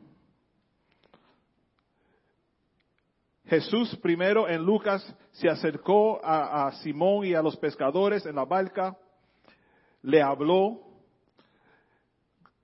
Jesús 3.47 3.95
primero 3.97 4.49
en 4.49 4.63
Lucas 4.63 5.05
se 5.33 5.49
acercó 5.49 6.19
a, 6.23 6.71
Simón 6.81 7.25
y 7.25 7.33
a 7.33 7.41
los 7.41 7.57
pescadores 7.57 8.25
en 8.25 8.35
la 8.35 8.45
barca, 8.45 8.97
le 10.01 10.21
habló, 10.21 10.79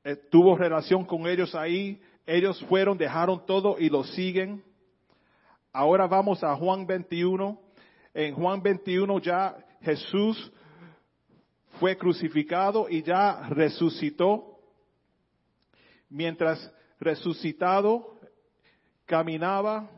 eh, 0.03 0.15
tuvo 0.15 0.57
relación 0.57 1.05
con 1.05 1.27
ellos 1.27 1.53
ahí, 1.53 2.01
ellos 2.25 2.59
fueron, 2.67 2.97
dejaron 2.97 3.45
todo 3.45 3.77
y 3.77 3.89
lo 3.89 4.03
siguen. 4.03 4.63
Ahora 5.73 6.05
vamos 6.05 6.43
a 6.43 6.53
Juan 6.55 6.85
21. 6.85 7.57
En 8.13 8.35
Juan 8.35 8.61
21 8.61 9.19
ya 9.19 9.55
Jesús 9.81 10.51
fue 11.79 11.97
crucificado 11.97 12.89
y 12.89 13.03
ya 13.03 13.47
resucitó. 13.49 14.59
Mientras 16.09 16.71
resucitado 16.99 18.19
caminaba 19.05 19.89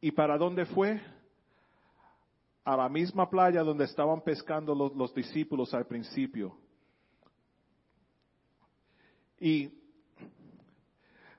y 0.00 0.10
para 0.10 0.36
dónde 0.36 0.66
fue? 0.66 1.00
A 2.64 2.76
la 2.76 2.88
misma 2.88 3.30
playa 3.30 3.62
donde 3.62 3.84
estaban 3.84 4.22
pescando 4.22 4.74
los, 4.74 4.92
los 4.96 5.14
discípulos 5.14 5.72
al 5.72 5.86
principio. 5.86 6.56
Y 9.38 9.83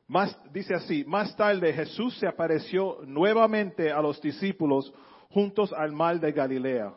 más, 0.07 0.37
dice 0.51 0.75
así, 0.75 1.03
más 1.05 1.35
tarde 1.35 1.73
Jesús 1.73 2.17
se 2.19 2.27
apareció 2.27 2.99
nuevamente 3.05 3.91
a 3.91 4.01
los 4.01 4.21
discípulos 4.21 4.93
juntos 5.29 5.73
al 5.73 5.91
mar 5.91 6.19
de 6.19 6.31
Galilea. 6.31 6.93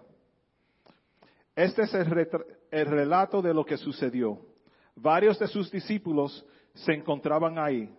Este 1.56 1.82
es 1.82 1.94
el, 1.94 2.28
el 2.70 2.86
relato 2.86 3.42
de 3.42 3.54
lo 3.54 3.64
que 3.64 3.76
sucedió. 3.76 4.38
Varios 4.94 5.38
de 5.38 5.48
sus 5.48 5.70
discípulos 5.70 6.44
se 6.74 6.92
encontraban 6.92 7.58
ahí. 7.58 7.90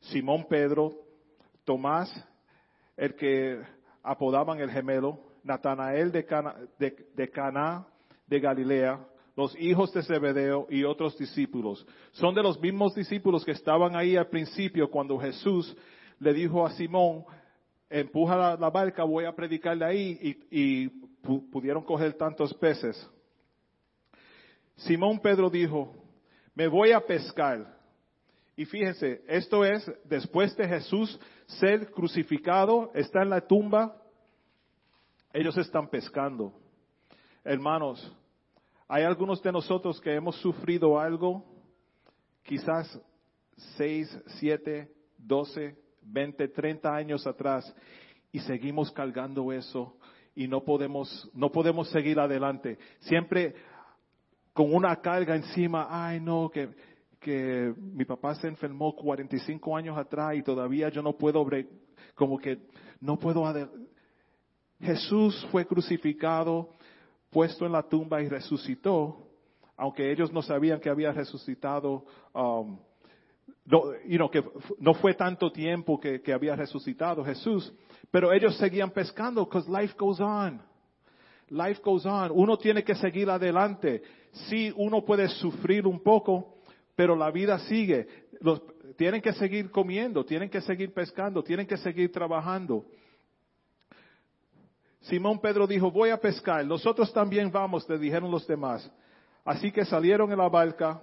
Simón 0.00 0.46
Pedro, 0.48 0.92
Tomás, 1.64 2.12
el 2.96 3.14
que 3.14 3.62
apodaban 4.02 4.58
el 4.60 4.70
gemelo, 4.70 5.20
Natanael 5.44 6.12
de 6.12 6.24
Cana 6.24 6.54
de, 6.78 7.08
de, 7.14 7.30
Caná 7.30 7.86
de 8.26 8.40
Galilea, 8.40 9.00
los 9.36 9.58
hijos 9.58 9.92
de 9.92 10.02
Zebedeo 10.02 10.66
y 10.68 10.84
otros 10.84 11.16
discípulos. 11.16 11.86
Son 12.12 12.34
de 12.34 12.42
los 12.42 12.60
mismos 12.60 12.94
discípulos 12.94 13.44
que 13.44 13.52
estaban 13.52 13.96
ahí 13.96 14.16
al 14.16 14.28
principio 14.28 14.90
cuando 14.90 15.18
Jesús 15.18 15.74
le 16.18 16.32
dijo 16.32 16.66
a 16.66 16.70
Simón, 16.72 17.24
empuja 17.88 18.56
la, 18.56 18.70
barca, 18.70 19.04
voy 19.04 19.24
a 19.24 19.34
predicarle 19.34 19.84
ahí 19.84 20.36
y, 20.50 20.88
pudieron 21.52 21.84
coger 21.84 22.14
tantos 22.14 22.52
peces. 22.54 23.08
Simón 24.74 25.20
Pedro 25.20 25.48
dijo, 25.48 25.94
me 26.54 26.66
voy 26.66 26.90
a 26.90 27.00
pescar. 27.00 27.78
Y 28.56 28.64
fíjense, 28.64 29.22
esto 29.28 29.64
es 29.64 29.88
después 30.04 30.56
de 30.56 30.66
Jesús 30.66 31.18
ser 31.46 31.92
crucificado, 31.92 32.90
está 32.92 33.22
en 33.22 33.30
la 33.30 33.40
tumba, 33.40 33.96
ellos 35.32 35.56
están 35.56 35.88
pescando. 35.88 36.52
Hermanos, 37.44 38.12
hay 38.92 39.04
algunos 39.04 39.42
de 39.42 39.50
nosotros 39.50 39.98
que 40.02 40.14
hemos 40.14 40.36
sufrido 40.42 41.00
algo, 41.00 41.42
quizás 42.42 43.00
6, 43.78 44.22
7, 44.38 44.92
12, 45.16 45.78
20, 46.02 46.48
30 46.48 46.94
años 46.94 47.26
atrás, 47.26 47.74
y 48.30 48.40
seguimos 48.40 48.92
cargando 48.92 49.50
eso 49.50 49.96
y 50.34 50.46
no 50.46 50.62
podemos, 50.62 51.30
no 51.32 51.50
podemos 51.50 51.88
seguir 51.88 52.20
adelante. 52.20 52.76
Siempre 52.98 53.54
con 54.52 54.74
una 54.74 54.94
carga 54.96 55.36
encima, 55.36 55.86
ay 55.88 56.20
no, 56.20 56.50
que, 56.50 56.68
que 57.18 57.72
mi 57.78 58.04
papá 58.04 58.34
se 58.34 58.48
enfermó 58.48 58.94
45 58.94 59.74
años 59.74 59.96
atrás 59.96 60.34
y 60.36 60.42
todavía 60.42 60.90
yo 60.90 61.00
no 61.00 61.14
puedo, 61.14 61.46
como 62.14 62.36
que 62.36 62.58
no 63.00 63.18
puedo. 63.18 63.42
Jesús 64.78 65.48
fue 65.50 65.64
crucificado, 65.64 66.74
puesto 67.32 67.64
en 67.64 67.72
la 67.72 67.82
tumba 67.82 68.22
y 68.22 68.28
resucitó, 68.28 69.16
aunque 69.76 70.12
ellos 70.12 70.30
no 70.32 70.42
sabían 70.42 70.78
que 70.78 70.90
había 70.90 71.12
resucitado, 71.12 72.04
um, 72.34 72.78
no, 73.64 74.30
que 74.30 74.44
no 74.78 74.94
fue 74.94 75.14
tanto 75.14 75.50
tiempo 75.50 75.98
que, 75.98 76.20
había 76.32 76.54
resucitado 76.54 77.24
Jesús, 77.24 77.72
pero 78.10 78.32
ellos 78.32 78.56
seguían 78.58 78.90
pescando 78.90 79.44
because 79.46 79.68
life 79.70 79.94
goes 79.98 80.20
on. 80.20 80.60
life 81.48 81.80
goes 81.82 82.04
on. 82.04 82.30
Uno 82.32 82.58
tiene 82.58 82.84
que 82.84 82.94
seguir 82.94 83.30
adelante. 83.30 84.02
Sí, 84.48 84.72
uno 84.76 85.02
puede 85.04 85.28
sufrir 85.28 85.86
un 85.86 86.00
poco, 86.00 86.58
pero 86.94 87.16
la 87.16 87.30
vida 87.30 87.58
sigue. 87.60 88.06
Los, 88.40 88.60
tienen 88.96 89.22
que 89.22 89.32
seguir 89.32 89.70
comiendo, 89.70 90.24
tienen 90.24 90.50
que 90.50 90.60
seguir 90.60 90.92
pescando, 90.92 91.42
tienen 91.42 91.66
que 91.66 91.78
seguir 91.78 92.12
trabajando. 92.12 92.84
Simón 95.02 95.40
Pedro 95.40 95.66
dijo, 95.66 95.90
voy 95.90 96.10
a 96.10 96.16
pescar. 96.16 96.64
Nosotros 96.64 97.12
también 97.12 97.50
vamos, 97.50 97.88
le 97.88 97.98
dijeron 97.98 98.30
los 98.30 98.46
demás. 98.46 98.88
Así 99.44 99.72
que 99.72 99.84
salieron 99.84 100.30
en 100.30 100.38
la 100.38 100.48
barca, 100.48 101.00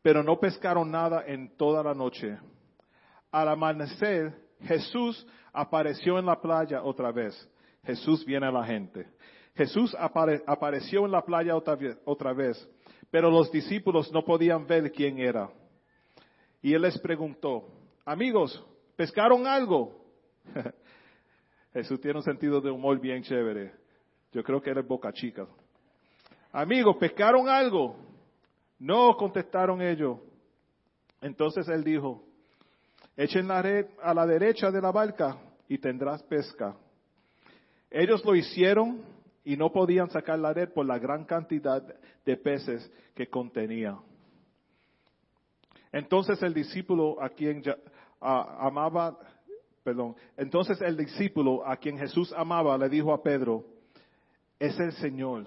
pero 0.00 0.22
no 0.22 0.38
pescaron 0.38 0.90
nada 0.90 1.24
en 1.26 1.56
toda 1.56 1.82
la 1.82 1.94
noche. 1.94 2.38
Al 3.30 3.48
amanecer, 3.48 4.32
Jesús 4.60 5.26
apareció 5.52 6.18
en 6.18 6.26
la 6.26 6.40
playa 6.40 6.82
otra 6.82 7.10
vez. 7.10 7.48
Jesús 7.84 8.24
viene 8.24 8.46
a 8.46 8.52
la 8.52 8.64
gente. 8.64 9.06
Jesús 9.54 9.94
apareció 9.98 11.04
en 11.04 11.12
la 11.12 11.22
playa 11.22 11.54
otra 11.56 12.32
vez, 12.32 12.68
pero 13.10 13.30
los 13.30 13.50
discípulos 13.50 14.10
no 14.12 14.24
podían 14.24 14.66
ver 14.66 14.90
quién 14.92 15.18
era. 15.18 15.50
Y 16.62 16.72
él 16.72 16.82
les 16.82 16.98
preguntó, 16.98 17.68
amigos, 18.04 18.64
¿pescaron 18.96 19.46
algo? 19.46 20.00
Jesús 21.72 22.00
tiene 22.00 22.18
un 22.18 22.24
sentido 22.24 22.60
de 22.60 22.70
humor 22.70 23.00
bien 23.00 23.22
chévere. 23.22 23.72
Yo 24.32 24.42
creo 24.42 24.60
que 24.60 24.70
él 24.70 24.78
es 24.78 24.86
boca 24.86 25.12
chica. 25.12 25.46
Amigos, 26.52 26.96
¿pescaron 26.96 27.48
algo? 27.48 27.96
No, 28.78 29.16
contestaron 29.16 29.80
ellos. 29.80 30.18
Entonces 31.20 31.68
él 31.68 31.84
dijo, 31.84 32.22
echen 33.16 33.48
la 33.48 33.62
red 33.62 33.86
a 34.02 34.12
la 34.12 34.26
derecha 34.26 34.70
de 34.70 34.80
la 34.80 34.90
barca 34.90 35.38
y 35.68 35.78
tendrás 35.78 36.22
pesca. 36.24 36.76
Ellos 37.90 38.24
lo 38.24 38.34
hicieron 38.34 39.02
y 39.44 39.56
no 39.56 39.72
podían 39.72 40.10
sacar 40.10 40.38
la 40.38 40.52
red 40.52 40.70
por 40.72 40.86
la 40.86 40.98
gran 40.98 41.24
cantidad 41.24 41.82
de 42.24 42.36
peces 42.36 42.90
que 43.14 43.28
contenía. 43.28 43.98
Entonces 45.92 46.42
el 46.42 46.54
discípulo 46.54 47.22
a 47.22 47.28
quien 47.28 47.62
amaba, 48.20 49.18
perdón, 49.82 50.14
entonces 50.36 50.80
el 50.80 50.96
discípulo 50.96 51.66
a 51.66 51.76
quien 51.76 51.98
Jesús 51.98 52.32
amaba 52.36 52.76
le 52.78 52.88
dijo 52.88 53.12
a 53.12 53.22
Pedro, 53.22 53.64
es 54.58 54.78
el 54.78 54.92
Señor. 54.92 55.46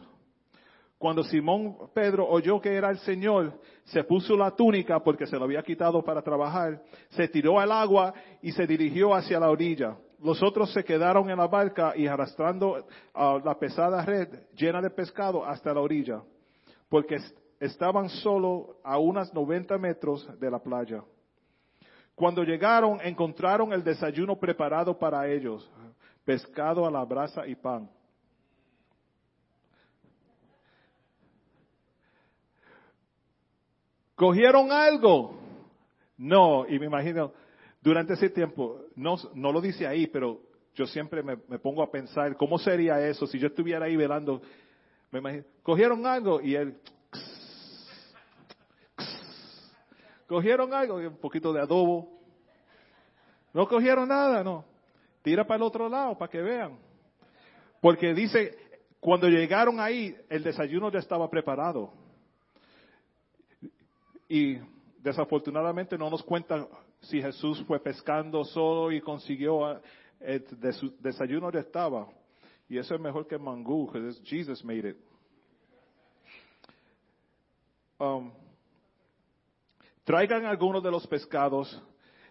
Cuando 0.97 1.23
Simón 1.23 1.77
Pedro 1.93 2.27
oyó 2.27 2.59
que 2.59 2.73
era 2.73 2.89
el 2.89 2.97
Señor, 2.99 3.59
se 3.83 4.03
puso 4.03 4.35
la 4.35 4.51
túnica 4.51 4.99
porque 5.01 5.27
se 5.27 5.37
lo 5.37 5.45
había 5.45 5.61
quitado 5.61 6.01
para 6.03 6.21
trabajar, 6.21 6.81
se 7.09 7.27
tiró 7.27 7.59
al 7.59 7.71
agua 7.71 8.13
y 8.41 8.51
se 8.51 8.65
dirigió 8.65 9.13
hacia 9.13 9.39
la 9.39 9.49
orilla. 9.49 9.97
Los 10.19 10.41
otros 10.41 10.71
se 10.73 10.83
quedaron 10.83 11.29
en 11.29 11.37
la 11.37 11.47
barca 11.47 11.93
y 11.95 12.07
arrastrando 12.07 12.85
la 13.13 13.59
pesada 13.59 14.03
red 14.03 14.29
llena 14.55 14.81
de 14.81 14.89
pescado 14.89 15.45
hasta 15.45 15.73
la 15.73 15.81
orilla, 15.81 16.23
porque 16.89 17.17
estaban 17.59 18.09
solo 18.09 18.77
a 18.83 18.97
unas 18.97 19.33
90 19.33 19.77
metros 19.77 20.27
de 20.39 20.49
la 20.49 20.59
playa. 20.59 21.03
Cuando 22.15 22.43
llegaron, 22.43 22.99
encontraron 23.01 23.73
el 23.73 23.83
desayuno 23.83 24.39
preparado 24.39 24.97
para 24.97 25.27
ellos, 25.29 25.69
pescado 26.23 26.87
a 26.87 26.91
la 26.91 27.03
brasa 27.03 27.45
y 27.45 27.55
pan. 27.55 27.89
¿Cogieron 34.15 34.71
algo? 34.71 35.37
No, 36.17 36.65
y 36.69 36.79
me 36.79 36.85
imagino, 36.85 37.33
durante 37.81 38.13
ese 38.13 38.29
tiempo, 38.29 38.85
no, 38.95 39.17
no 39.33 39.51
lo 39.51 39.59
dice 39.59 39.85
ahí, 39.85 40.07
pero 40.07 40.39
yo 40.73 40.85
siempre 40.87 41.21
me, 41.21 41.37
me, 41.49 41.59
pongo 41.59 41.83
a 41.83 41.91
pensar, 41.91 42.37
¿cómo 42.37 42.57
sería 42.57 43.05
eso 43.05 43.27
si 43.27 43.37
yo 43.37 43.47
estuviera 43.47 43.85
ahí 43.85 43.97
velando? 43.97 44.41
Me 45.11 45.19
imagino, 45.19 45.43
¿cogieron 45.63 46.05
algo? 46.05 46.39
Y 46.39 46.55
él, 46.55 46.79
¿Cogieron 50.27 50.73
algo? 50.73 50.95
Un 50.95 51.17
poquito 51.17 51.53
de 51.53 51.61
adobo. 51.61 52.09
No 53.53 53.67
cogieron 53.67 54.07
nada, 54.07 54.43
no. 54.43 54.65
Tira 55.21 55.45
para 55.45 55.57
el 55.57 55.63
otro 55.63 55.87
lado 55.87 56.17
para 56.17 56.31
que 56.31 56.41
vean. 56.41 56.77
Porque 57.81 58.13
dice, 58.13 58.57
cuando 58.99 59.27
llegaron 59.27 59.79
ahí, 59.79 60.15
el 60.29 60.43
desayuno 60.43 60.91
ya 60.91 60.99
estaba 60.99 61.29
preparado. 61.29 61.93
Y 64.27 64.57
desafortunadamente 64.99 65.97
no 65.97 66.09
nos 66.09 66.23
cuentan 66.23 66.67
si 67.01 67.21
Jesús 67.21 67.63
fue 67.67 67.79
pescando 67.79 68.43
solo 68.43 68.91
y 68.91 68.99
consiguió, 68.99 69.79
el 70.19 70.43
desayuno 70.99 71.51
ya 71.51 71.59
estaba. 71.59 72.07
Y 72.67 72.79
eso 72.79 72.95
es 72.95 73.01
mejor 73.01 73.27
que 73.27 73.37
mangú, 73.37 73.85
because 73.85 74.19
Jesus 74.23 74.63
made 74.65 74.89
it. 74.89 74.97
Um, 77.99 78.31
Traigan 80.05 80.45
algunos 80.45 80.83
de 80.83 80.91
los 80.91 81.05
pescados 81.07 81.83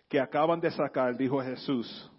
que 0.08 0.20
acaban 0.20 0.60
de 0.60 0.70
sacar, 0.70 1.16
dijo 1.16 1.42
Jesús. 1.42 2.10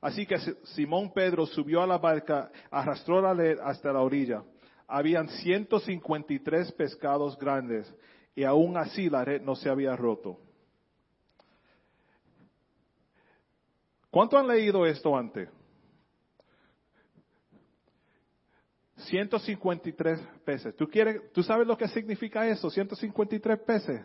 Así 0.00 0.26
que 0.26 0.36
Simón 0.64 1.12
Pedro 1.14 1.46
subió 1.46 1.80
a 1.80 1.86
la 1.86 1.96
barca, 1.96 2.50
arrastró 2.70 3.22
la 3.22 3.32
red 3.32 3.58
hasta 3.60 3.92
la 3.92 4.00
orilla. 4.00 4.42
Habían 4.86 5.28
153 5.28 6.72
pescados 6.72 7.38
grandes 7.38 7.90
y 8.34 8.44
aún 8.44 8.76
así 8.76 9.08
la 9.08 9.24
red 9.24 9.40
no 9.40 9.54
se 9.54 9.70
había 9.70 9.96
roto. 9.96 10.38
¿Cuánto 14.10 14.36
han 14.36 14.48
leído 14.48 14.84
esto 14.84 15.16
antes? 15.16 15.48
153 18.96 20.20
peces. 20.44 20.76
¿Tú, 20.76 20.88
quieres, 20.88 21.32
¿Tú 21.32 21.42
sabes 21.42 21.66
lo 21.66 21.78
que 21.78 21.88
significa 21.88 22.46
eso? 22.48 22.68
153 22.70 23.58
peces. 23.60 24.04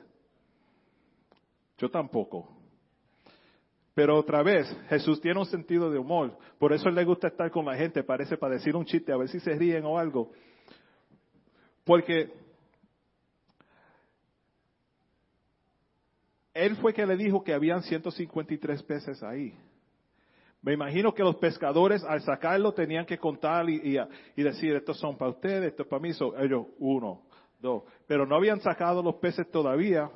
Yo 1.80 1.90
tampoco. 1.90 2.48
Pero 3.96 4.18
otra 4.18 4.44
vez, 4.44 4.68
Jesús 4.88 5.20
tiene 5.20 5.40
un 5.40 5.46
sentido 5.46 5.90
de 5.90 5.98
humor. 5.98 6.38
Por 6.58 6.72
eso 6.72 6.90
le 6.90 7.04
gusta 7.04 7.28
estar 7.28 7.50
con 7.52 7.66
la 7.66 7.76
gente, 7.76 8.04
parece 8.04 8.38
para 8.38 8.54
decir 8.54 8.76
un 8.76 8.86
chiste, 8.86 9.12
a 9.12 9.18
ver 9.18 9.30
si 9.30 9.40
se 9.40 9.56
ríen 9.56 9.84
o 9.86 9.98
algo. 9.98 10.32
Porque 11.84 12.32
él 16.54 16.76
fue 16.78 16.94
que 16.94 17.06
le 17.06 17.18
dijo 17.18 17.44
que 17.44 17.54
habían 17.54 17.82
153 17.82 18.84
peces 18.84 19.24
ahí. 19.24 19.58
Me 20.62 20.74
imagino 20.74 21.14
que 21.14 21.24
los 21.24 21.38
pescadores 21.38 22.04
al 22.04 22.22
sacarlo 22.22 22.74
tenían 22.74 23.06
que 23.06 23.18
contar 23.18 23.70
y, 23.70 23.98
decir, 24.36 24.76
estos 24.76 25.00
son 25.00 25.18
para 25.18 25.32
ustedes, 25.32 25.72
estos 25.72 25.88
para 25.88 26.02
mí, 26.02 26.14
son 26.14 26.34
ellos 26.38 26.68
uno, 26.80 27.24
dos. 27.60 27.84
Pero 28.06 28.26
no 28.26 28.36
habían 28.36 28.60
sacado 28.60 29.02
los 29.02 29.16
peces 29.16 29.50
todavía. 29.50 30.12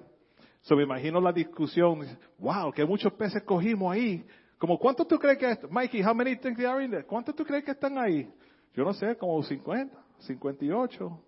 So 0.64 0.78
me 0.78 0.84
imagino 0.84 1.20
la 1.20 1.34
discusión, 1.34 2.06
wow, 2.40 2.72
que 2.72 2.86
muchos 2.86 3.12
peces 3.14 3.44
cogimos 3.44 3.94
ahí. 3.94 4.26
Como, 4.58 4.80
¿cuántos 4.80 5.06
tú 5.08 5.20
crees 5.20 5.38
que, 5.38 5.68
Mikey, 5.68 6.02
how 6.02 6.16
many 6.16 6.38
things 6.38 6.58
are 6.64 6.84
in 6.84 6.90
there? 6.90 7.04
¿Cuántos 7.06 7.36
tú 7.36 7.44
crees 7.44 7.66
que 7.66 7.72
están 7.72 7.98
ahí? 7.98 8.34
Yo 8.74 8.86
no 8.86 8.94
sé, 8.94 9.18
como 9.18 9.44
50, 9.44 9.94
58. 10.20 11.22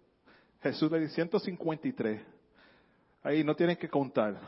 Jesús 0.61 0.89
le 0.89 0.99
dice 1.01 1.15
153. 1.15 2.21
Ahí 3.23 3.43
no 3.43 3.53
tienen 3.55 3.75
que 3.75 3.89
contar. 3.89 4.39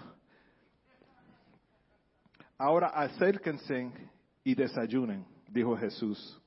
Ahora 2.57 2.87
acérquense 2.87 3.91
y 4.43 4.55
desayunen, 4.55 5.25
dijo 5.49 5.75
Jesús. 5.75 6.41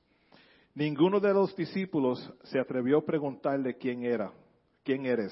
Ninguno 0.73 1.19
de 1.19 1.31
los 1.31 1.55
discípulos 1.55 2.33
se 2.45 2.59
atrevió 2.59 2.97
a 2.97 3.05
preguntarle 3.05 3.77
quién 3.77 4.03
era, 4.03 4.31
quién 4.83 5.05
eres. 5.05 5.31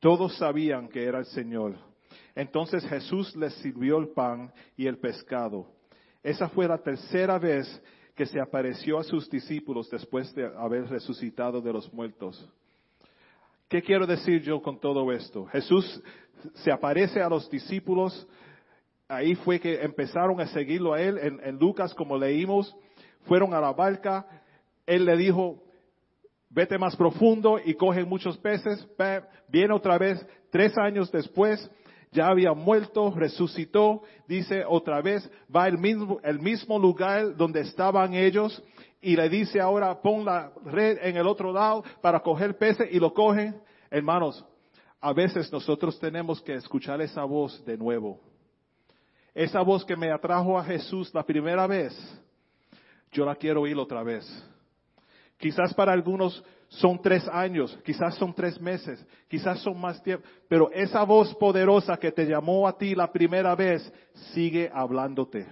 Todos 0.00 0.36
sabían 0.36 0.88
que 0.88 1.04
era 1.04 1.20
el 1.20 1.26
Señor. 1.26 1.93
Entonces 2.34 2.84
Jesús 2.86 3.34
les 3.36 3.54
sirvió 3.54 3.98
el 3.98 4.08
pan 4.08 4.52
y 4.76 4.86
el 4.86 4.98
pescado. 4.98 5.66
Esa 6.22 6.48
fue 6.48 6.66
la 6.66 6.78
tercera 6.78 7.38
vez 7.38 7.82
que 8.14 8.26
se 8.26 8.40
apareció 8.40 8.98
a 8.98 9.04
sus 9.04 9.28
discípulos 9.28 9.90
después 9.90 10.34
de 10.34 10.46
haber 10.56 10.88
resucitado 10.88 11.60
de 11.60 11.72
los 11.72 11.92
muertos. 11.92 12.48
¿Qué 13.68 13.82
quiero 13.82 14.06
decir 14.06 14.42
yo 14.42 14.62
con 14.62 14.78
todo 14.78 15.10
esto? 15.12 15.46
Jesús 15.46 16.02
se 16.54 16.70
aparece 16.70 17.20
a 17.20 17.28
los 17.28 17.50
discípulos, 17.50 18.26
ahí 19.08 19.34
fue 19.34 19.58
que 19.58 19.82
empezaron 19.82 20.40
a 20.40 20.46
seguirlo 20.46 20.94
a 20.94 21.00
él, 21.00 21.18
en, 21.18 21.58
Lucas 21.58 21.94
como 21.94 22.16
leímos, 22.16 22.74
fueron 23.22 23.54
a 23.54 23.60
la 23.60 23.72
barca, 23.72 24.26
él 24.86 25.04
le 25.04 25.16
dijo, 25.16 25.62
vete 26.50 26.78
más 26.78 26.94
profundo 26.94 27.58
y 27.64 27.74
coge 27.74 28.04
muchos 28.04 28.38
peces, 28.38 28.86
viene 29.48 29.74
otra 29.74 29.98
vez 29.98 30.24
tres 30.50 30.76
años 30.78 31.10
después, 31.10 31.70
ya 32.14 32.28
había 32.28 32.52
muerto, 32.52 33.12
resucitó, 33.14 34.02
dice 34.28 34.64
otra 34.66 35.02
vez, 35.02 35.28
va 35.54 35.64
al 35.64 35.76
mismo, 35.76 36.20
el 36.22 36.38
mismo 36.38 36.78
lugar 36.78 37.36
donde 37.36 37.60
estaban 37.60 38.14
ellos 38.14 38.62
y 39.02 39.16
le 39.16 39.28
dice 39.28 39.60
ahora 39.60 40.00
pon 40.00 40.24
la 40.24 40.52
red 40.64 40.98
en 41.02 41.16
el 41.16 41.26
otro 41.26 41.52
lado 41.52 41.84
para 42.00 42.20
coger 42.20 42.56
peces 42.56 42.88
y 42.90 43.00
lo 43.00 43.12
cogen. 43.12 43.60
Hermanos, 43.90 44.44
a 45.00 45.12
veces 45.12 45.52
nosotros 45.52 45.98
tenemos 45.98 46.40
que 46.40 46.54
escuchar 46.54 47.00
esa 47.00 47.24
voz 47.24 47.62
de 47.66 47.76
nuevo. 47.76 48.20
Esa 49.34 49.60
voz 49.62 49.84
que 49.84 49.96
me 49.96 50.12
atrajo 50.12 50.56
a 50.56 50.64
Jesús 50.64 51.12
la 51.12 51.24
primera 51.24 51.66
vez, 51.66 51.92
yo 53.10 53.26
la 53.26 53.34
quiero 53.34 53.62
oír 53.62 53.76
otra 53.76 54.04
vez. 54.04 54.24
Quizás 55.44 55.74
para 55.74 55.92
algunos 55.92 56.42
son 56.68 57.02
tres 57.02 57.28
años, 57.28 57.78
quizás 57.84 58.14
son 58.14 58.32
tres 58.32 58.58
meses, 58.58 59.06
quizás 59.28 59.58
son 59.60 59.78
más 59.78 60.02
tiempo, 60.02 60.26
pero 60.48 60.70
esa 60.72 61.04
voz 61.04 61.34
poderosa 61.34 61.98
que 61.98 62.10
te 62.10 62.24
llamó 62.24 62.66
a 62.66 62.78
ti 62.78 62.94
la 62.94 63.12
primera 63.12 63.54
vez 63.54 63.92
sigue 64.32 64.70
hablándote. 64.72 65.46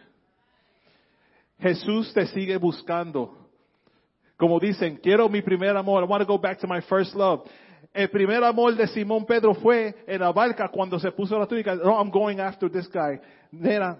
Jesús 1.58 2.10
te 2.14 2.26
sigue 2.28 2.56
buscando. 2.56 3.36
Como 4.38 4.58
dicen, 4.58 4.96
quiero 4.96 5.28
mi 5.28 5.42
primer 5.42 5.76
amor, 5.76 6.02
I 6.04 6.06
want 6.06 6.26
to 6.26 6.26
go 6.26 6.38
back 6.40 6.58
to 6.60 6.66
my 6.66 6.80
first 6.80 7.14
love. 7.14 7.42
El 7.92 8.08
primer 8.08 8.42
amor 8.42 8.74
de 8.74 8.86
Simón 8.86 9.26
Pedro 9.26 9.52
fue 9.52 9.94
en 10.06 10.20
la 10.20 10.32
barca 10.32 10.70
cuando 10.70 10.98
se 10.98 11.12
puso 11.12 11.38
la 11.38 11.46
túnica. 11.46 11.74
No, 11.74 11.98
I'm 11.98 12.10
going 12.10 12.40
after 12.40 12.70
this 12.70 12.88
guy. 12.90 13.20
Nena, 13.50 13.98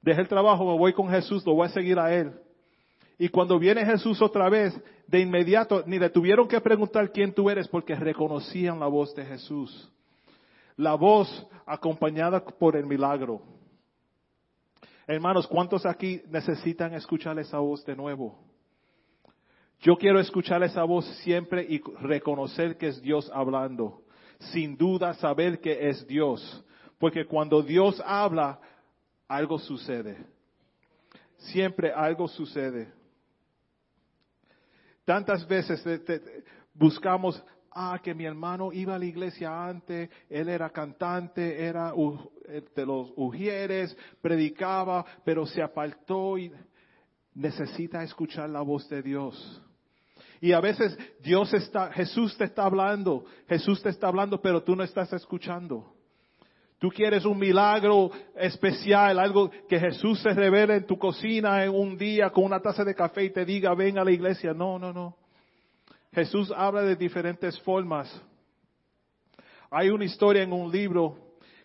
dejé 0.00 0.20
el 0.20 0.28
trabajo, 0.28 0.64
me 0.70 0.78
voy 0.78 0.92
con 0.92 1.10
Jesús, 1.10 1.44
lo 1.44 1.54
voy 1.54 1.66
a 1.66 1.70
seguir 1.70 1.98
a 1.98 2.14
él. 2.14 2.45
Y 3.18 3.28
cuando 3.28 3.58
viene 3.58 3.84
Jesús 3.84 4.20
otra 4.20 4.48
vez, 4.48 4.78
de 5.06 5.20
inmediato, 5.20 5.82
ni 5.86 5.98
le 5.98 6.10
tuvieron 6.10 6.48
que 6.48 6.60
preguntar 6.60 7.10
quién 7.12 7.32
tú 7.32 7.48
eres 7.48 7.68
porque 7.68 7.94
reconocían 7.94 8.78
la 8.78 8.86
voz 8.86 9.14
de 9.14 9.24
Jesús. 9.24 9.90
La 10.76 10.94
voz 10.94 11.46
acompañada 11.64 12.44
por 12.44 12.76
el 12.76 12.84
milagro. 12.84 13.40
Hermanos, 15.06 15.46
¿cuántos 15.46 15.86
aquí 15.86 16.20
necesitan 16.28 16.92
escuchar 16.92 17.38
esa 17.38 17.58
voz 17.58 17.84
de 17.86 17.96
nuevo? 17.96 18.38
Yo 19.80 19.96
quiero 19.96 20.18
escuchar 20.18 20.62
esa 20.62 20.82
voz 20.84 21.06
siempre 21.22 21.62
y 21.62 21.80
reconocer 22.00 22.76
que 22.76 22.88
es 22.88 23.00
Dios 23.00 23.30
hablando. 23.32 24.02
Sin 24.52 24.76
duda 24.76 25.14
saber 25.14 25.60
que 25.60 25.88
es 25.88 26.06
Dios. 26.06 26.64
Porque 26.98 27.24
cuando 27.24 27.62
Dios 27.62 28.02
habla, 28.04 28.60
algo 29.28 29.58
sucede. 29.58 30.16
Siempre 31.36 31.92
algo 31.92 32.26
sucede. 32.28 32.92
Tantas 35.06 35.46
veces 35.46 35.84
buscamos, 36.74 37.40
ah, 37.70 37.98
que 38.02 38.12
mi 38.12 38.24
hermano 38.24 38.72
iba 38.72 38.96
a 38.96 38.98
la 38.98 39.04
iglesia 39.04 39.66
antes, 39.66 40.10
él 40.28 40.48
era 40.48 40.68
cantante, 40.70 41.64
era 41.64 41.92
de 42.74 42.84
los 42.84 43.12
ujieres, 43.14 43.96
predicaba, 44.20 45.06
pero 45.24 45.46
se 45.46 45.62
apartó 45.62 46.36
y 46.36 46.52
necesita 47.34 48.02
escuchar 48.02 48.50
la 48.50 48.62
voz 48.62 48.88
de 48.88 49.00
Dios. 49.00 49.62
Y 50.40 50.50
a 50.50 50.60
veces 50.60 50.98
Dios 51.20 51.54
está, 51.54 51.92
Jesús 51.92 52.36
te 52.36 52.44
está 52.44 52.64
hablando, 52.64 53.24
Jesús 53.48 53.80
te 53.80 53.90
está 53.90 54.08
hablando, 54.08 54.42
pero 54.42 54.64
tú 54.64 54.74
no 54.74 54.82
estás 54.82 55.12
escuchando. 55.12 55.94
Tú 56.78 56.90
quieres 56.90 57.24
un 57.24 57.38
milagro 57.38 58.10
especial, 58.34 59.18
algo 59.18 59.50
que 59.66 59.80
Jesús 59.80 60.20
se 60.20 60.30
revele 60.30 60.76
en 60.76 60.86
tu 60.86 60.98
cocina 60.98 61.64
en 61.64 61.70
un 61.70 61.96
día 61.96 62.30
con 62.30 62.44
una 62.44 62.60
taza 62.60 62.84
de 62.84 62.94
café 62.94 63.24
y 63.24 63.30
te 63.30 63.46
diga, 63.46 63.74
ven 63.74 63.98
a 63.98 64.04
la 64.04 64.10
iglesia. 64.10 64.52
No, 64.52 64.78
no, 64.78 64.92
no. 64.92 65.16
Jesús 66.12 66.52
habla 66.54 66.82
de 66.82 66.96
diferentes 66.96 67.58
formas. 67.60 68.10
Hay 69.70 69.88
una 69.88 70.04
historia 70.04 70.42
en 70.42 70.52
un 70.52 70.70
libro 70.70 71.16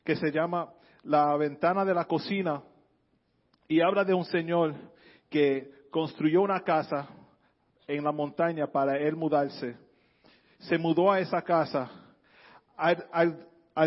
que 0.03 0.15
se 0.15 0.31
llama 0.31 0.71
La 1.03 1.35
ventana 1.35 1.83
de 1.83 1.93
la 1.93 2.05
cocina 2.05 2.63
y 3.67 3.81
habla 3.81 4.05
de 4.05 4.13
un 4.13 4.25
señor 4.25 4.75
que 5.29 5.71
construyó 5.91 6.41
una 6.41 6.61
casa 6.61 7.09
en 7.85 8.03
la 8.03 8.11
montaña 8.13 8.67
para 8.67 8.97
él 8.97 9.15
mudarse. 9.15 9.75
Se 10.59 10.77
mudó 10.77 11.11
a 11.11 11.19
esa 11.19 11.41
casa. 11.41 11.89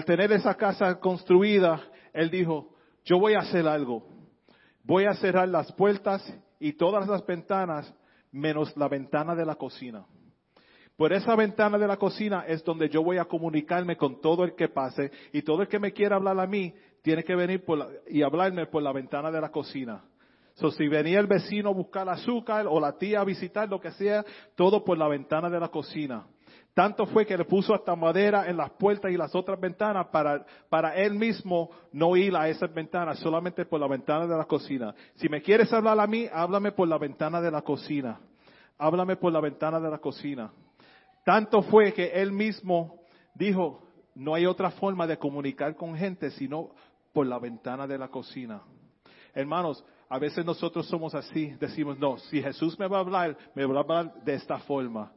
Tener 0.05 0.33
esa 0.33 0.55
casa 0.55 0.99
construida, 0.99 1.81
él 2.13 2.31
dijo, 2.31 2.75
yo 3.05 3.19
voy 3.19 3.35
a 3.35 3.41
hacer 3.41 3.67
algo. 3.67 4.07
Voy 4.83 5.05
a 5.05 5.15
cerrar 5.15 5.49
las 5.49 5.73
puertas 5.73 6.23
y 6.59 6.75
todas 6.75 7.09
las 7.09 7.25
ventanas 7.27 7.93
menos 8.33 8.77
la 8.77 8.89
ventana 8.89 9.35
de 9.35 9.47
la 9.47 9.55
cocina. 9.55 10.05
Por 10.97 11.13
esa 11.13 11.35
ventana 11.35 11.77
de 11.77 11.89
la 11.89 11.97
cocina 11.97 12.45
es 12.47 12.63
donde 12.63 12.89
yo 12.89 13.03
voy 13.03 13.19
a 13.19 13.25
comunicarme 13.25 13.97
con 13.97 14.21
todo 14.21 14.45
el 14.45 14.55
que 14.55 14.69
pase 14.69 15.11
y 15.33 15.43
todo 15.43 15.63
el 15.63 15.69
que 15.69 15.81
me 15.81 15.93
quiera 15.93 16.17
hablar 16.17 16.39
a 16.39 16.47
mí 16.47 16.73
tiene 17.03 17.25
que 17.25 17.35
venir 17.35 17.65
y 18.09 18.23
hablarme 18.23 18.67
por 18.67 18.83
la 18.83 18.93
ventana 18.93 19.31
de 19.31 19.41
la 19.41 19.51
cocina. 19.51 20.05
So, 20.55 20.71
si 20.71 20.87
venía 20.87 21.19
el 21.19 21.27
vecino 21.27 21.71
a 21.71 21.73
buscar 21.73 22.09
azúcar 22.09 22.67
o 22.69 22.79
la 22.79 22.97
tía 22.97 23.21
a 23.21 23.25
visitar, 23.25 23.69
lo 23.69 23.81
que 23.81 23.91
sea, 23.93 24.25
todo 24.55 24.85
por 24.85 24.97
la 24.97 25.09
ventana 25.09 25.51
de 25.51 25.59
la 25.59 25.69
cocina. 25.69 26.27
Tanto 26.75 27.07
fue 27.07 27.25
que 27.25 27.39
le 27.39 27.45
puso 27.45 27.73
hasta 27.73 27.95
madera 27.95 28.49
en 28.49 28.57
las 28.57 28.71
puertas 28.71 29.13
y 29.13 29.17
las 29.17 29.33
otras 29.33 29.61
ventanas 29.61 30.09
para, 30.09 30.45
para 30.69 30.97
él 30.97 31.15
mismo 31.15 31.71
no 31.93 32.17
ir 32.17 32.35
a 32.35 32.49
esas 32.49 32.75
ventanas, 32.75 33.21
solamente 33.21 33.65
por 33.65 33.79
la 33.79 33.87
ventana 33.87 34.27
de 34.27 34.37
la 34.37 34.45
cocina. 34.45 34.93
Si 35.15 35.29
me 35.29 35.41
quieres 35.41 35.73
hablar 35.73 36.01
a 36.01 36.07
mí, 36.09 36.27
háblame 36.33 36.73
por 36.73 36.89
la 36.89 36.99
ventana 36.99 37.41
de 37.41 37.53
la 37.53 37.63
cocina. 37.63 38.19
Háblame 38.77 39.15
por 39.15 39.33
la 39.33 39.41
ventana 39.41 39.79
de 39.79 39.89
la 39.89 39.99
cocina. 39.99 40.51
Tanto 41.25 41.63
fue 41.63 41.93
que 41.93 42.07
él 42.07 42.33
mismo 42.33 42.99
dijo, 43.35 43.87
no 44.17 44.35
hay 44.35 44.45
otra 44.45 44.73
forma 44.73 45.07
de 45.07 45.17
comunicar 45.17 45.77
con 45.77 45.97
gente 45.97 46.33
sino 46.33 46.71
por 47.13 47.27
la 47.27 47.39
ventana 47.39 47.87
de 47.87 47.99
la 47.99 48.09
cocina. 48.09 48.63
Hermanos, 49.33 49.85
a 50.09 50.19
veces 50.19 50.45
nosotros 50.45 50.89
somos 50.89 51.15
así, 51.15 51.55
decimos, 51.61 51.99
no, 52.01 52.19
si 52.19 52.43
Jesús 52.43 52.77
me 52.81 52.89
va 52.89 52.97
a 52.99 53.01
hablar, 53.01 53.37
me 53.55 53.65
va 53.65 53.77
a 53.77 53.83
hablar 53.83 54.15
de 54.25 54.35
esta 54.35 54.59
forma. 54.59 55.13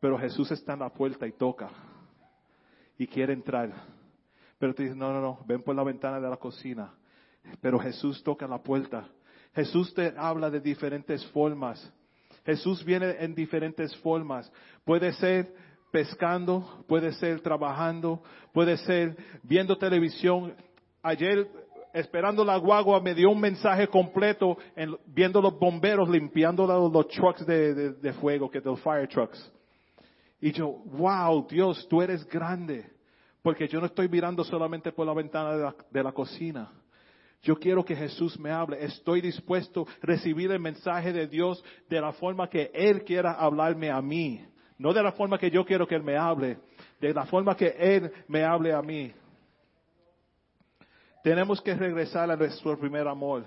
Pero 0.00 0.18
Jesús 0.18 0.50
está 0.50 0.74
en 0.74 0.80
la 0.80 0.90
puerta 0.90 1.26
y 1.26 1.32
toca. 1.32 1.70
Y 2.96 3.06
quiere 3.06 3.32
entrar. 3.32 3.72
Pero 4.58 4.74
te 4.74 4.84
dice, 4.84 4.94
no, 4.94 5.12
no, 5.12 5.20
no, 5.20 5.38
ven 5.46 5.62
por 5.62 5.74
la 5.74 5.84
ventana 5.84 6.20
de 6.20 6.28
la 6.28 6.36
cocina. 6.36 6.92
Pero 7.60 7.78
Jesús 7.78 8.22
toca 8.22 8.46
la 8.46 8.62
puerta. 8.62 9.08
Jesús 9.54 9.94
te 9.94 10.12
habla 10.16 10.50
de 10.50 10.60
diferentes 10.60 11.24
formas. 11.28 11.92
Jesús 12.44 12.84
viene 12.84 13.16
en 13.20 13.34
diferentes 13.34 13.96
formas. 13.98 14.50
Puede 14.84 15.12
ser 15.12 15.52
pescando, 15.90 16.84
puede 16.86 17.12
ser 17.12 17.40
trabajando, 17.40 18.22
puede 18.52 18.76
ser 18.78 19.16
viendo 19.42 19.76
televisión. 19.78 20.54
Ayer, 21.02 21.48
esperando 21.92 22.44
la 22.44 22.56
guagua, 22.56 23.00
me 23.00 23.14
dio 23.14 23.30
un 23.30 23.40
mensaje 23.40 23.88
completo 23.88 24.58
viendo 25.06 25.40
los 25.40 25.58
bomberos 25.58 26.08
limpiando 26.08 26.66
los, 26.88 27.08
trucks 27.08 27.46
de, 27.46 27.92
de, 27.94 28.12
fuego, 28.14 28.50
que 28.50 28.60
los 28.60 28.80
fire 28.80 29.08
trucks. 29.08 29.52
Y 30.40 30.52
yo, 30.52 30.68
wow, 30.68 31.46
Dios, 31.48 31.86
tú 31.88 32.00
eres 32.00 32.26
grande. 32.26 32.84
Porque 33.42 33.68
yo 33.68 33.80
no 33.80 33.86
estoy 33.86 34.08
mirando 34.08 34.44
solamente 34.44 34.92
por 34.92 35.06
la 35.06 35.14
ventana 35.14 35.74
de 35.90 36.02
la, 36.02 36.12
cocina. 36.12 36.70
Yo 37.42 37.56
quiero 37.56 37.84
que 37.84 37.96
Jesús 37.96 38.38
me 38.38 38.50
hable. 38.50 38.84
Estoy 38.84 39.20
dispuesto 39.20 39.86
a 39.88 40.06
recibir 40.06 40.50
el 40.50 40.60
mensaje 40.60 41.12
de 41.12 41.26
Dios 41.26 41.64
de 41.88 42.00
la 42.00 42.12
forma 42.12 42.48
que 42.48 42.70
Él 42.74 43.04
quiera 43.04 43.32
hablarme 43.32 43.90
a 43.90 44.02
mí. 44.02 44.44
No 44.76 44.92
de 44.92 45.02
la 45.02 45.12
forma 45.12 45.38
que 45.38 45.50
yo 45.50 45.64
quiero 45.64 45.86
que 45.86 45.94
Él 45.94 46.02
me 46.02 46.16
hable. 46.16 46.58
De 47.00 47.12
la 47.12 47.26
forma 47.26 47.56
que 47.56 47.74
Él 47.78 48.12
me 48.28 48.44
hable 48.44 48.72
a 48.72 48.82
mí. 48.82 49.12
Tenemos 51.22 51.60
que 51.60 51.74
regresar 51.74 52.30
a 52.30 52.36
nuestro 52.36 52.78
primer 52.78 53.06
amor. 53.06 53.44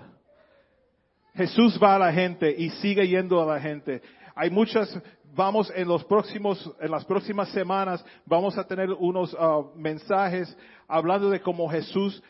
Jesús 1.34 1.78
va 1.82 1.96
a 1.96 1.98
la 1.98 2.12
gente 2.12 2.54
y 2.56 2.70
sigue 2.70 3.06
yendo 3.08 3.40
a 3.40 3.54
la 3.54 3.60
gente. 3.60 4.02
Hay 4.34 4.50
muchas 4.50 5.00
vamos 5.34 5.72
en 5.74 5.88
los 5.88 6.04
próximos, 6.04 6.70
en 6.80 6.90
las 6.90 7.04
próximas 7.04 7.50
semanas, 7.50 8.04
vamos 8.26 8.56
a 8.58 8.66
tener 8.66 8.90
unos 8.90 9.32
uh, 9.34 9.70
mensajes 9.74 10.56
hablando 10.86 11.30
de 11.30 11.40
cómo 11.40 11.68
Jesús 11.70 12.22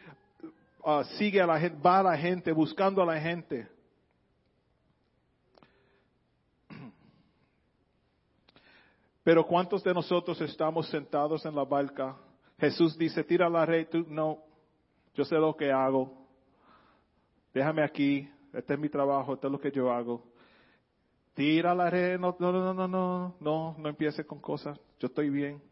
uh, 0.85 1.03
sigue 1.19 1.41
a 1.41 1.47
la 1.47 1.59
gente, 1.59 1.79
va 1.85 1.99
a 1.99 2.03
la 2.03 2.17
gente, 2.17 2.53
buscando 2.53 3.03
a 3.03 3.07
la 3.07 3.21
gente. 3.21 3.69
Pero 9.25 9.45
¿cuántos 9.47 9.83
de 9.83 9.93
nosotros 9.93 10.41
estamos 10.41 10.89
sentados 10.89 11.45
en 11.45 11.55
la 11.55 11.65
barca? 11.65 12.17
Jesús 12.59 12.97
dice, 12.97 13.25
tira 13.25 13.49
la 13.49 13.67
red, 13.67 13.89
tú 13.89 14.07
no, 14.09 14.39
yo 15.15 15.25
sé 15.25 15.35
lo 15.37 15.57
que 15.57 15.73
hago. 15.73 16.23
Déjame 17.53 17.83
aquí, 17.83 18.31
este 18.53 18.75
es 18.75 18.81
mi 18.81 18.89
trabajo, 18.89 19.35
esto 19.35 19.49
es 19.49 19.53
lo 19.53 19.61
que 19.61 19.73
yo 19.73 19.93
hago. 19.93 20.32
Tira 21.35 21.75
la 21.75 21.89
red, 21.89 22.19
no, 22.19 22.37
no, 22.39 22.53
no, 22.53 22.75
no, 22.75 22.89
no, 22.89 23.37
no, 23.41 23.77
no 23.79 23.89
empiece 23.89 24.25
con 24.25 24.41
cosas, 24.41 24.79
yo 24.99 25.07
estoy 25.07 25.31
bien. 25.31 25.63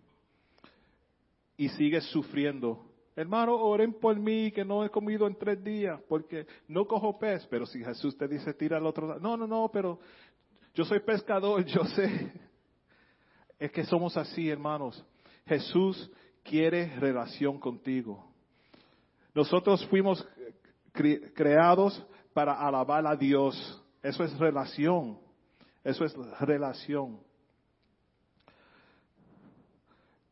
Y 1.57 1.69
sigues 1.71 2.05
sufriendo. 2.05 2.87
Hermano, 3.15 3.55
oren 3.55 3.93
por 3.93 4.19
mí 4.19 4.51
que 4.51 4.65
no 4.65 4.83
he 4.85 4.89
comido 4.89 5.27
en 5.27 5.37
tres 5.37 5.63
días 5.63 6.01
porque 6.09 6.47
no 6.69 6.87
cojo 6.87 7.19
pez. 7.19 7.47
Pero 7.51 7.67
si 7.67 7.85
Jesús 7.85 8.17
te 8.17 8.27
dice 8.27 8.55
tira 8.55 8.79
al 8.79 8.87
otro 8.87 9.07
lado, 9.07 9.21
no, 9.21 9.37
no, 9.37 9.47
no, 9.47 9.71
pero 9.71 9.99
yo 10.75 10.85
soy 10.85 11.01
pescador, 11.01 11.63
yo 11.67 11.85
sé. 11.85 12.33
Es 13.59 13.71
que 13.73 13.85
somos 13.85 14.17
así, 14.17 14.49
hermanos. 14.49 15.05
Jesús 15.45 16.11
quiere 16.43 16.99
relación 16.99 17.59
contigo. 17.59 18.25
Nosotros 19.35 19.85
fuimos 19.89 20.27
creados 20.93 22.03
para 22.33 22.55
alabar 22.55 23.07
a 23.07 23.17
Dios. 23.17 23.83
Eso 24.03 24.25
es 24.25 24.39
relación. 24.39 25.19
Eso 25.91 26.05
es 26.05 26.15
relación. 26.41 27.19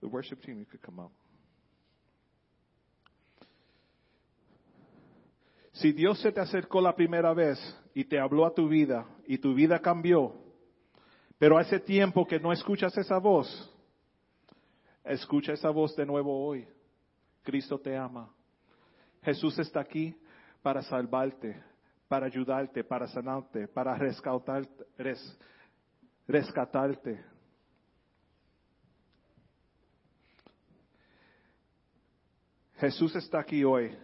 The 0.00 0.06
worship 0.06 0.40
team, 0.40 0.60
you 0.60 0.66
could 0.66 0.80
come 0.80 1.00
up. 1.00 1.10
Si 5.72 5.92
Dios 5.92 6.20
se 6.20 6.30
te 6.32 6.40
acercó 6.40 6.80
la 6.80 6.94
primera 6.94 7.34
vez 7.34 7.58
y 7.94 8.04
te 8.04 8.18
habló 8.18 8.46
a 8.46 8.54
tu 8.54 8.68
vida 8.68 9.06
y 9.26 9.38
tu 9.38 9.54
vida 9.54 9.80
cambió, 9.80 10.32
Pero 11.38 11.56
hace 11.56 11.78
tiempo 11.78 12.26
que 12.26 12.40
no 12.40 12.52
escuchas 12.52 12.96
esa 12.98 13.18
voz. 13.18 13.48
Escucha 15.04 15.52
esa 15.52 15.70
voz 15.70 15.94
de 15.94 16.04
nuevo 16.04 16.44
hoy. 16.44 16.66
Cristo 17.42 17.78
te 17.78 17.96
ama. 17.96 18.32
Jesús 19.22 19.58
está 19.58 19.80
aquí 19.80 20.16
para 20.62 20.82
salvarte, 20.82 21.62
para 22.08 22.26
ayudarte, 22.26 22.82
para 22.82 23.06
sanarte, 23.06 23.68
para 23.68 23.94
rescatarte. 23.94 24.84
rescatarte. 26.26 27.24
Jesús 32.76 33.14
está 33.16 33.40
aquí 33.40 33.64
hoy, 33.64 33.96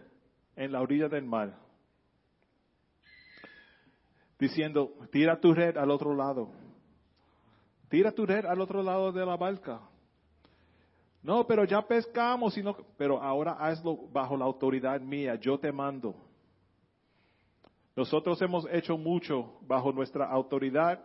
en 0.56 0.72
la 0.72 0.82
orilla 0.82 1.08
del 1.08 1.24
mar, 1.24 1.56
diciendo, 4.38 4.92
tira 5.12 5.38
tu 5.40 5.54
red 5.54 5.76
al 5.76 5.90
otro 5.90 6.14
lado. 6.14 6.50
Tira 7.88 8.10
tu 8.10 8.26
red 8.26 8.44
al 8.44 8.60
otro 8.60 8.82
lado 8.82 9.12
de 9.12 9.24
la 9.24 9.36
barca. 9.36 9.80
No, 11.22 11.46
pero 11.46 11.64
ya 11.64 11.80
pescamos, 11.80 12.54
sino, 12.54 12.76
pero 12.98 13.22
ahora 13.22 13.52
hazlo 13.52 14.08
bajo 14.12 14.36
la 14.36 14.44
autoridad 14.44 15.00
mía, 15.00 15.36
yo 15.36 15.58
te 15.58 15.70
mando. 15.70 16.14
Nosotros 17.96 18.40
hemos 18.42 18.66
hecho 18.70 18.96
mucho 18.98 19.58
bajo 19.62 19.92
nuestra 19.92 20.26
autoridad, 20.26 21.02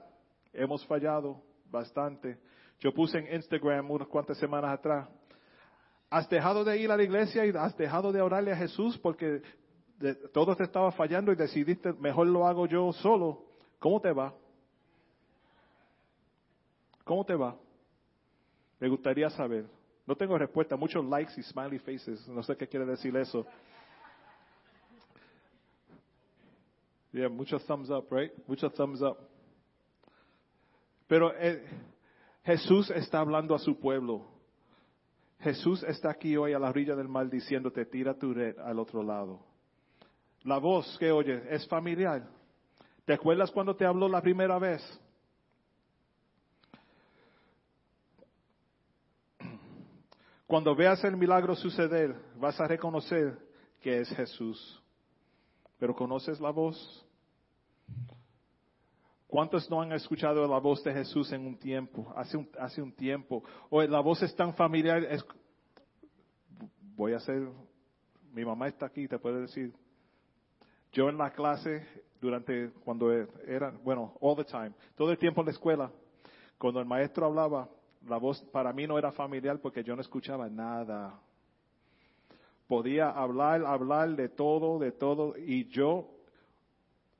hemos 0.54 0.86
fallado 0.86 1.42
bastante. 1.70 2.40
Yo 2.80 2.94
puse 2.94 3.20
en 3.20 3.36
Instagram 3.36 3.92
unas 3.92 4.08
cuantas 4.08 4.38
semanas 4.38 4.72
atrás, 4.72 5.08
has 6.10 6.28
dejado 6.30 6.64
de 6.64 6.78
ir 6.78 6.92
a 6.92 6.98
la 6.98 7.04
iglesia 7.04 7.46
y 7.46 7.52
has 7.56 7.78
dejado 7.78 8.12
de 8.12 8.22
orarle 8.22 8.52
a 8.52 8.58
Jesús 8.58 8.98
porque 8.98 9.42
todo 10.34 10.56
te 10.56 10.64
estaba 10.64 10.92
fallando 10.92 11.32
y 11.32 11.36
decidiste, 11.36 11.94
mejor 11.94 12.28
lo 12.28 12.48
hago 12.48 12.66
yo 12.66 12.92
solo. 12.94 13.46
¿Cómo 13.78 14.02
te 14.02 14.12
va? 14.12 14.34
¿Cómo 17.04 17.26
te 17.26 17.36
va? 17.36 17.56
Me 18.80 18.88
gustaría 18.88 19.30
saber. 19.30 19.66
No 20.06 20.16
tengo 20.16 20.38
respuesta. 20.38 20.76
Muchos 20.76 21.06
likes 21.06 21.34
y 21.38 21.44
smiley 21.44 21.80
faces. 21.80 22.28
No 22.28 22.42
sé 22.44 22.56
qué 22.56 22.68
quiere 22.68 22.86
decir 22.86 23.16
eso. 23.16 23.46
Yeah, 27.12 27.28
muchos 27.28 27.66
thumbs 27.66 27.90
up, 27.90 28.08
right? 28.12 28.32
Muchos 28.48 28.74
thumbs 28.74 29.02
up. 29.02 29.18
Pero 31.08 31.34
eh, 31.36 31.66
Jesús 32.44 32.92
está 32.92 33.20
hablando 33.20 33.56
a 33.56 33.60
su 33.60 33.80
pueblo. 33.80 34.28
Jesús 35.40 35.84
está 35.84 36.12
aquí 36.12 36.38
hoy 36.38 36.54
a 36.54 36.60
la 36.60 36.70
orilla 36.70 36.96
del 36.96 37.08
mar 37.08 37.30
diciéndote, 37.30 37.86
tira 37.86 38.14
tu 38.14 38.34
red 38.34 38.58
al 38.60 38.78
otro 38.78 39.02
lado. 39.02 39.40
La 40.44 40.58
voz 40.58 40.98
que 41.00 41.12
oye 41.12 41.42
es 41.50 41.68
familiar. 41.68 42.28
¿Te 43.06 43.14
acuerdas 43.14 43.50
cuando 43.52 43.76
te 43.76 43.86
habló 43.86 44.08
la 44.08 44.22
primera 44.22 44.60
vez? 44.60 44.82
Cuando 50.46 50.76
veas 50.76 51.04
el 51.04 51.16
milagro 51.16 51.56
suceder, 51.56 52.16
vas 52.38 52.60
a 52.60 52.68
reconocer 52.68 53.38
que 53.82 54.00
es 54.00 54.10
Jesús. 54.10 54.79
Pero 55.80 55.96
¿conoces 55.96 56.40
la 56.40 56.52
voz? 56.52 56.78
¿Cuántos 59.28 59.70
no 59.70 59.82
han 59.82 59.92
escuchado 59.94 60.48
la 60.48 60.60
voz 60.60 60.84
de 60.84 60.92
Jesús 60.92 61.32
en 61.32 61.46
un 61.46 61.58
tiempo, 61.58 62.12
hace 62.16 62.36
un, 62.36 62.50
hace 62.60 62.82
un 62.82 62.92
tiempo? 62.92 63.44
O 63.70 63.82
la 63.84 64.02
voz 64.02 64.22
es 64.24 64.36
tan 64.36 64.54
familiar, 64.56 65.08
voy 66.96 67.14
a 67.14 67.18
hacer, 67.18 67.48
mi 68.34 68.44
mamá 68.44 68.68
está 68.68 68.88
aquí, 68.88 69.08
te 69.08 69.20
puede 69.20 69.42
decir, 69.42 69.74
yo 70.92 71.10
en 71.10 71.18
la 71.18 71.32
clase, 71.32 71.86
durante, 72.20 72.72
cuando 72.84 73.12
era, 73.12 73.72
bueno, 73.84 74.18
all 74.20 74.36
the 74.36 74.44
time, 74.44 74.74
todo 74.96 75.12
el 75.12 75.18
tiempo 75.18 75.42
en 75.42 75.46
la 75.46 75.52
escuela, 75.52 75.92
cuando 76.58 76.80
el 76.80 76.86
maestro 76.86 77.28
hablaba, 77.28 77.70
la 78.08 78.18
voz 78.18 78.42
para 78.52 78.74
mí 78.74 78.88
no 78.88 78.98
era 78.98 79.12
familiar 79.12 79.60
porque 79.62 79.84
yo 79.84 79.96
no 79.96 80.02
escuchaba 80.02 80.50
nada. 80.50 81.20
Podía 82.70 83.10
hablar, 83.10 83.66
hablar 83.66 84.16
de 84.16 84.30
todo, 84.30 84.78
de 84.78 84.92
todo, 84.92 85.34
y 85.36 85.68
yo 85.70 86.08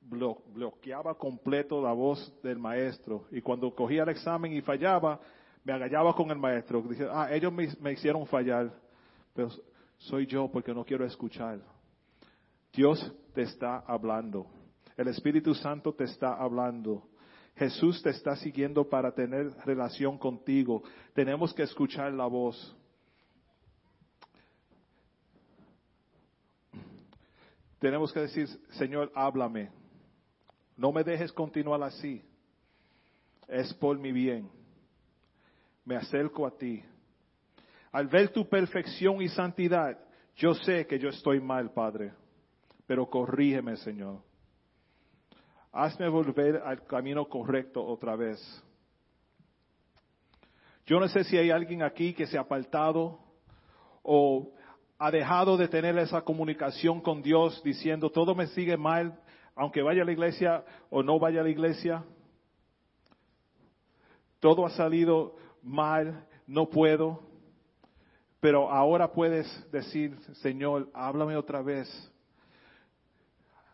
bloqueaba 0.00 1.16
completo 1.16 1.82
la 1.82 1.92
voz 1.92 2.32
del 2.40 2.60
maestro. 2.60 3.24
Y 3.32 3.40
cuando 3.40 3.74
cogía 3.74 4.04
el 4.04 4.10
examen 4.10 4.52
y 4.52 4.60
fallaba, 4.60 5.18
me 5.64 5.72
agallaba 5.72 6.14
con 6.14 6.30
el 6.30 6.38
maestro. 6.38 6.80
Dice, 6.82 7.04
ah, 7.10 7.28
ellos 7.32 7.52
me, 7.52 7.68
me 7.80 7.94
hicieron 7.94 8.24
fallar, 8.28 8.72
pero 9.34 9.48
soy 9.98 10.24
yo 10.24 10.48
porque 10.52 10.72
no 10.72 10.84
quiero 10.84 11.04
escuchar. 11.04 11.58
Dios 12.72 13.12
te 13.34 13.42
está 13.42 13.80
hablando. 13.80 14.46
El 14.96 15.08
Espíritu 15.08 15.52
Santo 15.56 15.92
te 15.94 16.04
está 16.04 16.32
hablando. 16.34 17.08
Jesús 17.56 18.00
te 18.04 18.10
está 18.10 18.36
siguiendo 18.36 18.88
para 18.88 19.12
tener 19.12 19.50
relación 19.64 20.16
contigo. 20.16 20.84
Tenemos 21.12 21.52
que 21.52 21.64
escuchar 21.64 22.12
la 22.12 22.26
voz. 22.26 22.76
Tenemos 27.80 28.12
que 28.12 28.20
decir, 28.20 28.46
Señor, 28.74 29.10
háblame. 29.14 29.70
No 30.76 30.92
me 30.92 31.02
dejes 31.02 31.32
continuar 31.32 31.82
así. 31.82 32.22
Es 33.48 33.74
por 33.74 33.98
mi 33.98 34.12
bien. 34.12 34.48
Me 35.84 35.96
acerco 35.96 36.46
a 36.46 36.56
ti. 36.56 36.84
Al 37.90 38.06
ver 38.06 38.28
tu 38.28 38.48
perfección 38.48 39.20
y 39.20 39.28
santidad, 39.28 39.98
yo 40.36 40.54
sé 40.54 40.86
que 40.86 41.00
yo 41.00 41.08
estoy 41.08 41.40
mal, 41.40 41.72
Padre, 41.72 42.12
pero 42.86 43.10
corrígeme, 43.10 43.76
Señor 43.78 44.22
hazme 45.72 46.08
volver 46.08 46.56
al 46.56 46.84
camino 46.86 47.28
correcto 47.28 47.84
otra 47.84 48.16
vez. 48.16 48.40
Yo 50.86 50.98
no 50.98 51.08
sé 51.08 51.24
si 51.24 51.36
hay 51.36 51.50
alguien 51.50 51.82
aquí 51.82 52.12
que 52.12 52.26
se 52.26 52.36
ha 52.36 52.40
apartado 52.40 53.18
o 54.02 54.52
ha 55.00 55.10
dejado 55.10 55.56
de 55.56 55.66
tener 55.66 55.96
esa 55.98 56.20
comunicación 56.20 57.00
con 57.00 57.22
Dios 57.22 57.62
diciendo 57.64 58.10
todo 58.10 58.34
me 58.34 58.46
sigue 58.48 58.76
mal, 58.76 59.18
aunque 59.56 59.80
vaya 59.80 60.02
a 60.02 60.04
la 60.04 60.12
iglesia 60.12 60.62
o 60.90 61.02
no 61.02 61.18
vaya 61.18 61.40
a 61.40 61.44
la 61.44 61.48
iglesia. 61.48 62.04
Todo 64.38 64.66
ha 64.66 64.70
salido 64.70 65.36
mal, 65.62 66.26
no 66.46 66.68
puedo. 66.68 67.22
Pero 68.40 68.70
ahora 68.70 69.10
puedes 69.10 69.46
decir, 69.72 70.18
Señor, 70.42 70.90
háblame 70.92 71.34
otra 71.34 71.62
vez 71.62 71.88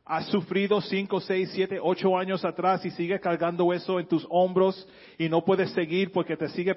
has 0.08 0.26
sufrido 0.28 0.80
cinco, 0.80 1.20
seis, 1.20 1.50
siete, 1.52 1.80
ocho 1.82 2.16
años 2.16 2.44
atrás 2.44 2.84
y 2.86 2.90
sigues 2.92 3.20
cargando 3.20 3.72
eso 3.72 3.98
en 3.98 4.06
tus 4.06 4.24
hombros 4.30 4.88
y 5.18 5.28
no 5.28 5.44
puedes 5.44 5.72
seguir 5.72 6.12
porque 6.12 6.36
te 6.36 6.48
sigue 6.50 6.76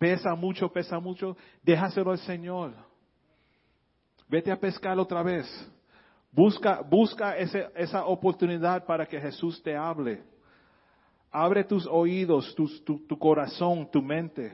pesa, 0.00 0.34
mucho, 0.34 0.68
pesa 0.72 0.98
mucho, 0.98 1.36
déjaselo 1.62 2.10
al 2.10 2.18
Señor. 2.18 2.89
Vete 4.30 4.52
a 4.52 4.56
pescar 4.56 4.96
otra 4.96 5.24
vez. 5.24 5.44
Busca, 6.30 6.82
busca 6.82 7.36
esa 7.36 8.06
oportunidad 8.06 8.86
para 8.86 9.04
que 9.04 9.20
Jesús 9.20 9.60
te 9.60 9.76
hable. 9.76 10.22
Abre 11.32 11.64
tus 11.64 11.84
oídos, 11.86 12.54
tu 12.54 13.18
corazón, 13.18 13.90
tu 13.90 14.00
mente. 14.00 14.52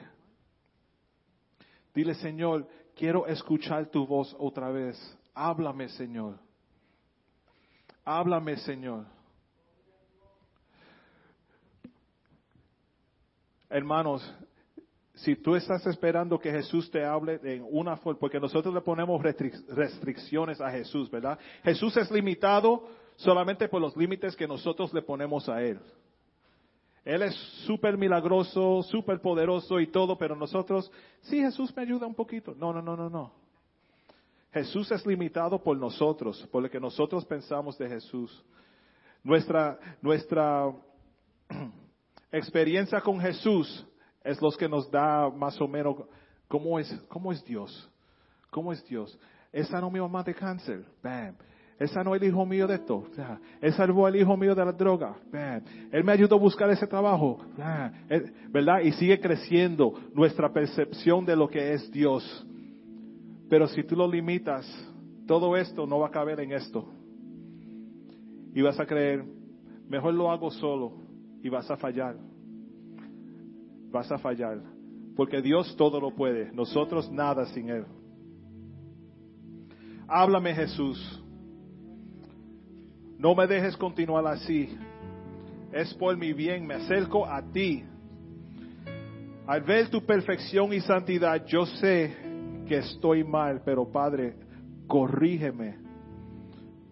Dile, 1.94 2.14
Señor, 2.14 2.66
quiero 2.94 3.26
escuchar 3.26 3.86
tu 3.86 4.06
voz 4.06 4.34
otra 4.38 4.70
vez. 4.70 4.96
Háblame, 5.34 5.90
Señor. 5.90 6.38
Háblame, 8.02 8.56
Señor. 8.56 9.04
Hermanos, 13.68 14.22
si 15.16 15.34
tú 15.34 15.56
estás 15.56 15.86
esperando 15.86 16.38
que 16.38 16.50
Jesús 16.50 16.90
te 16.90 17.02
hable 17.02 17.40
en 17.42 17.66
una 17.70 17.96
forma, 17.96 18.20
porque 18.20 18.38
nosotros 18.38 18.74
le 18.74 18.82
ponemos 18.82 19.22
restricciones 19.22 20.60
a 20.60 20.70
Jesús, 20.70 21.10
¿verdad? 21.10 21.38
Jesús 21.64 21.96
es 21.96 22.10
limitado 22.10 22.86
solamente 23.16 23.66
por 23.68 23.80
los 23.80 23.96
límites 23.96 24.36
que 24.36 24.46
nosotros 24.46 24.92
le 24.92 25.00
ponemos 25.00 25.48
a 25.48 25.62
Él. 25.62 25.80
Él 27.02 27.22
es 27.22 27.34
súper 27.64 27.96
milagroso, 27.96 28.82
súper 28.82 29.20
poderoso 29.20 29.80
y 29.80 29.86
todo, 29.86 30.18
pero 30.18 30.36
nosotros, 30.36 30.90
sí, 31.22 31.40
Jesús 31.40 31.74
me 31.74 31.82
ayuda 31.82 32.06
un 32.06 32.14
poquito. 32.14 32.54
No, 32.54 32.74
no, 32.74 32.82
no, 32.82 32.94
no, 32.94 33.08
no. 33.08 33.32
Jesús 34.52 34.90
es 34.90 35.06
limitado 35.06 35.62
por 35.62 35.78
nosotros, 35.78 36.46
por 36.52 36.62
lo 36.62 36.68
que 36.68 36.80
nosotros 36.80 37.24
pensamos 37.24 37.78
de 37.78 37.88
Jesús. 37.88 38.44
Nuestra, 39.24 39.78
nuestra 40.02 40.70
experiencia 42.32 43.00
con 43.00 43.18
Jesús 43.18 43.86
es 44.26 44.42
lo 44.42 44.50
que 44.50 44.68
nos 44.68 44.90
da 44.90 45.30
más 45.30 45.58
o 45.60 45.68
menos 45.68 45.96
cómo 46.48 46.78
es, 46.78 46.92
cómo 47.08 47.32
es 47.32 47.44
Dios. 47.44 47.90
¿Cómo 48.50 48.72
es 48.72 48.84
Dios? 48.84 49.18
Esa 49.52 49.80
no 49.80 49.90
mi 49.90 50.00
mamá 50.00 50.22
de 50.22 50.34
cáncer. 50.34 50.84
Bam. 51.02 51.34
Esa 51.78 52.02
no 52.02 52.14
el 52.14 52.24
hijo 52.24 52.44
mío 52.46 52.66
de 52.66 52.76
esto. 52.76 53.04
Él 53.60 53.72
salvó 53.74 54.06
al 54.06 54.16
hijo 54.16 54.36
mío 54.36 54.54
de 54.54 54.64
la 54.64 54.72
droga. 54.72 55.14
Bam. 55.30 55.62
Él 55.92 56.04
me 56.04 56.12
ayudó 56.12 56.36
a 56.36 56.38
buscar 56.38 56.68
ese 56.70 56.86
trabajo. 56.86 57.38
¿Verdad? 58.50 58.80
Y 58.80 58.92
sigue 58.92 59.20
creciendo 59.20 59.94
nuestra 60.12 60.52
percepción 60.52 61.24
de 61.24 61.36
lo 61.36 61.48
que 61.48 61.74
es 61.74 61.90
Dios. 61.92 62.46
Pero 63.48 63.68
si 63.68 63.84
tú 63.84 63.94
lo 63.94 64.10
limitas, 64.10 64.66
todo 65.26 65.56
esto 65.56 65.86
no 65.86 66.00
va 66.00 66.08
a 66.08 66.10
caber 66.10 66.40
en 66.40 66.52
esto. 66.52 66.88
Y 68.54 68.62
vas 68.62 68.80
a 68.80 68.86
creer, 68.86 69.24
mejor 69.88 70.14
lo 70.14 70.30
hago 70.30 70.50
solo 70.50 70.92
y 71.42 71.48
vas 71.48 71.70
a 71.70 71.76
fallar. 71.76 72.16
Vas 73.96 74.12
a 74.12 74.18
fallar, 74.18 74.60
porque 75.16 75.40
Dios 75.40 75.74
todo 75.76 75.98
lo 75.98 76.14
puede, 76.14 76.52
nosotros 76.52 77.10
nada 77.10 77.46
sin 77.46 77.70
Él. 77.70 77.86
Háblame 80.06 80.54
Jesús, 80.54 81.24
no 83.18 83.34
me 83.34 83.46
dejes 83.46 83.74
continuar 83.78 84.26
así, 84.26 84.76
es 85.72 85.94
por 85.94 86.14
mi 86.16 86.34
bien, 86.34 86.66
me 86.66 86.74
acerco 86.74 87.24
a 87.24 87.40
ti. 87.50 87.84
Al 89.46 89.62
ver 89.62 89.88
tu 89.88 90.04
perfección 90.04 90.72
y 90.74 90.80
santidad, 90.80 91.46
yo 91.46 91.64
sé 91.64 92.14
que 92.68 92.76
estoy 92.78 93.24
mal, 93.24 93.62
pero 93.64 93.90
Padre, 93.90 94.36
corrígeme, 94.86 95.78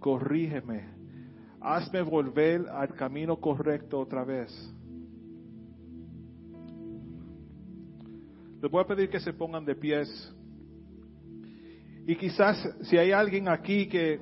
corrígeme, 0.00 0.88
hazme 1.60 2.00
volver 2.00 2.66
al 2.70 2.94
camino 2.94 3.36
correcto 3.36 4.00
otra 4.00 4.24
vez. 4.24 4.73
Les 8.64 8.70
voy 8.70 8.80
a 8.80 8.86
pedir 8.86 9.10
que 9.10 9.20
se 9.20 9.34
pongan 9.34 9.62
de 9.62 9.74
pies. 9.74 10.08
Y 12.06 12.16
quizás 12.16 12.56
si 12.84 12.96
hay 12.96 13.12
alguien 13.12 13.46
aquí 13.46 13.86
que 13.86 14.18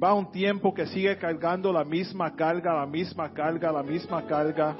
va 0.00 0.14
un 0.14 0.30
tiempo 0.30 0.72
que 0.72 0.86
sigue 0.86 1.18
cargando 1.18 1.72
la 1.72 1.84
misma 1.84 2.36
carga, 2.36 2.74
la 2.74 2.86
misma 2.86 3.34
carga, 3.34 3.72
la 3.72 3.82
misma 3.82 4.24
carga, 4.24 4.76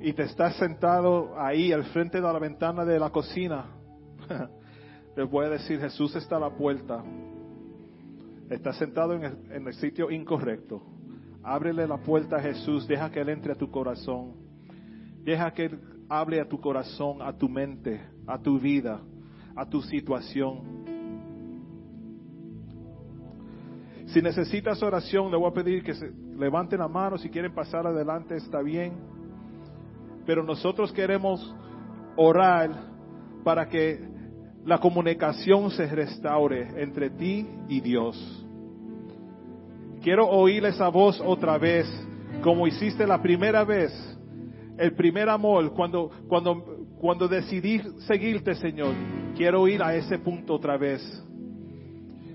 y 0.00 0.12
te 0.12 0.24
estás 0.24 0.56
sentado 0.56 1.40
ahí 1.40 1.72
al 1.72 1.84
frente 1.84 2.20
de 2.20 2.24
la 2.24 2.40
ventana 2.40 2.84
de 2.84 2.98
la 2.98 3.10
cocina, 3.10 3.66
les 5.16 5.30
voy 5.30 5.46
a 5.46 5.50
decir, 5.50 5.78
Jesús 5.78 6.16
está 6.16 6.34
a 6.34 6.40
la 6.40 6.50
puerta. 6.50 7.00
Está 8.50 8.72
sentado 8.72 9.14
en 9.14 9.22
el, 9.22 9.52
en 9.52 9.68
el 9.68 9.74
sitio 9.74 10.10
incorrecto. 10.10 10.82
Ábrele 11.44 11.86
la 11.86 11.98
puerta 11.98 12.38
a 12.38 12.40
Jesús, 12.40 12.88
deja 12.88 13.08
que 13.08 13.20
Él 13.20 13.28
entre 13.28 13.52
a 13.52 13.54
tu 13.54 13.70
corazón. 13.70 14.34
Deja 15.22 15.52
que 15.52 15.66
Él 15.66 15.78
hable 16.08 16.40
a 16.40 16.48
tu 16.48 16.60
corazón, 16.60 17.22
a 17.22 17.32
tu 17.32 17.48
mente, 17.48 18.00
a 18.26 18.38
tu 18.38 18.58
vida, 18.58 19.00
a 19.54 19.68
tu 19.68 19.82
situación. 19.82 20.78
Si 24.06 24.22
necesitas 24.22 24.82
oración, 24.82 25.30
le 25.30 25.36
voy 25.36 25.50
a 25.50 25.54
pedir 25.54 25.82
que 25.82 25.94
se 25.94 26.10
levanten 26.10 26.78
la 26.78 26.88
mano. 26.88 27.18
Si 27.18 27.28
quieren 27.28 27.54
pasar 27.54 27.86
adelante, 27.86 28.36
está 28.36 28.62
bien. 28.62 28.92
Pero 30.24 30.42
nosotros 30.42 30.92
queremos 30.92 31.54
orar 32.16 32.70
para 33.44 33.68
que 33.68 34.08
la 34.64 34.78
comunicación 34.78 35.70
se 35.70 35.86
restaure 35.86 36.82
entre 36.82 37.10
ti 37.10 37.46
y 37.68 37.80
Dios. 37.80 38.46
Quiero 40.02 40.28
oír 40.28 40.64
esa 40.64 40.88
voz 40.88 41.20
otra 41.24 41.58
vez, 41.58 41.86
como 42.42 42.66
hiciste 42.66 43.06
la 43.06 43.20
primera 43.20 43.64
vez, 43.64 44.17
el 44.78 44.92
primer 44.92 45.28
amor, 45.28 45.72
cuando, 45.74 46.10
cuando, 46.28 46.86
cuando 47.00 47.28
decidí 47.28 47.80
seguirte, 48.06 48.54
Señor. 48.54 48.94
Quiero 49.36 49.66
ir 49.68 49.82
a 49.82 49.94
ese 49.94 50.18
punto 50.18 50.54
otra 50.54 50.76
vez. 50.76 51.02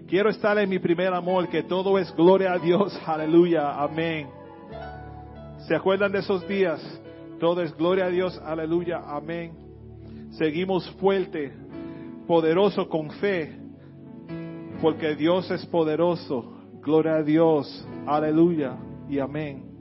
Quiero 0.08 0.29
estar 0.29 0.58
en 0.58 0.69
mi 0.69 0.77
primer 0.77 1.13
amor, 1.13 1.47
que 1.47 1.63
todo 1.63 1.97
es 1.97 2.13
gloria 2.15 2.53
a 2.53 2.60
Dios, 2.60 2.99
aleluya, 3.08 3.82
amén. 3.82 4.27
¿Se 5.67 5.75
acuerdan 5.75 6.12
de 6.12 6.19
esos 6.19 6.45
días? 6.47 6.82
Todo 7.39 7.62
es 7.62 7.75
gloria 7.75 8.06
a 8.06 8.10
Dios, 8.10 8.39
aleluya, 8.45 9.01
amén. 9.08 9.53
Seguimos 10.32 10.89
fuerte, 10.99 11.53
poderoso 12.27 12.89
con 12.89 13.10
fe, 13.12 13.58
porque 14.82 15.15
Dios 15.15 15.49
es 15.49 15.65
poderoso. 15.65 16.49
Gloria 16.82 17.15
a 17.15 17.23
Dios, 17.23 17.88
aleluya 18.06 18.75
y 19.10 19.19
amén. 19.19 19.72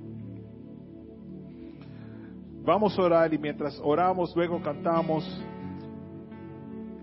Vamos 2.65 2.97
a 2.99 3.03
orar 3.03 3.35
y 3.35 3.39
mientras 3.39 3.81
oramos, 3.83 4.35
luego 4.37 4.61
cantamos. 4.63 5.25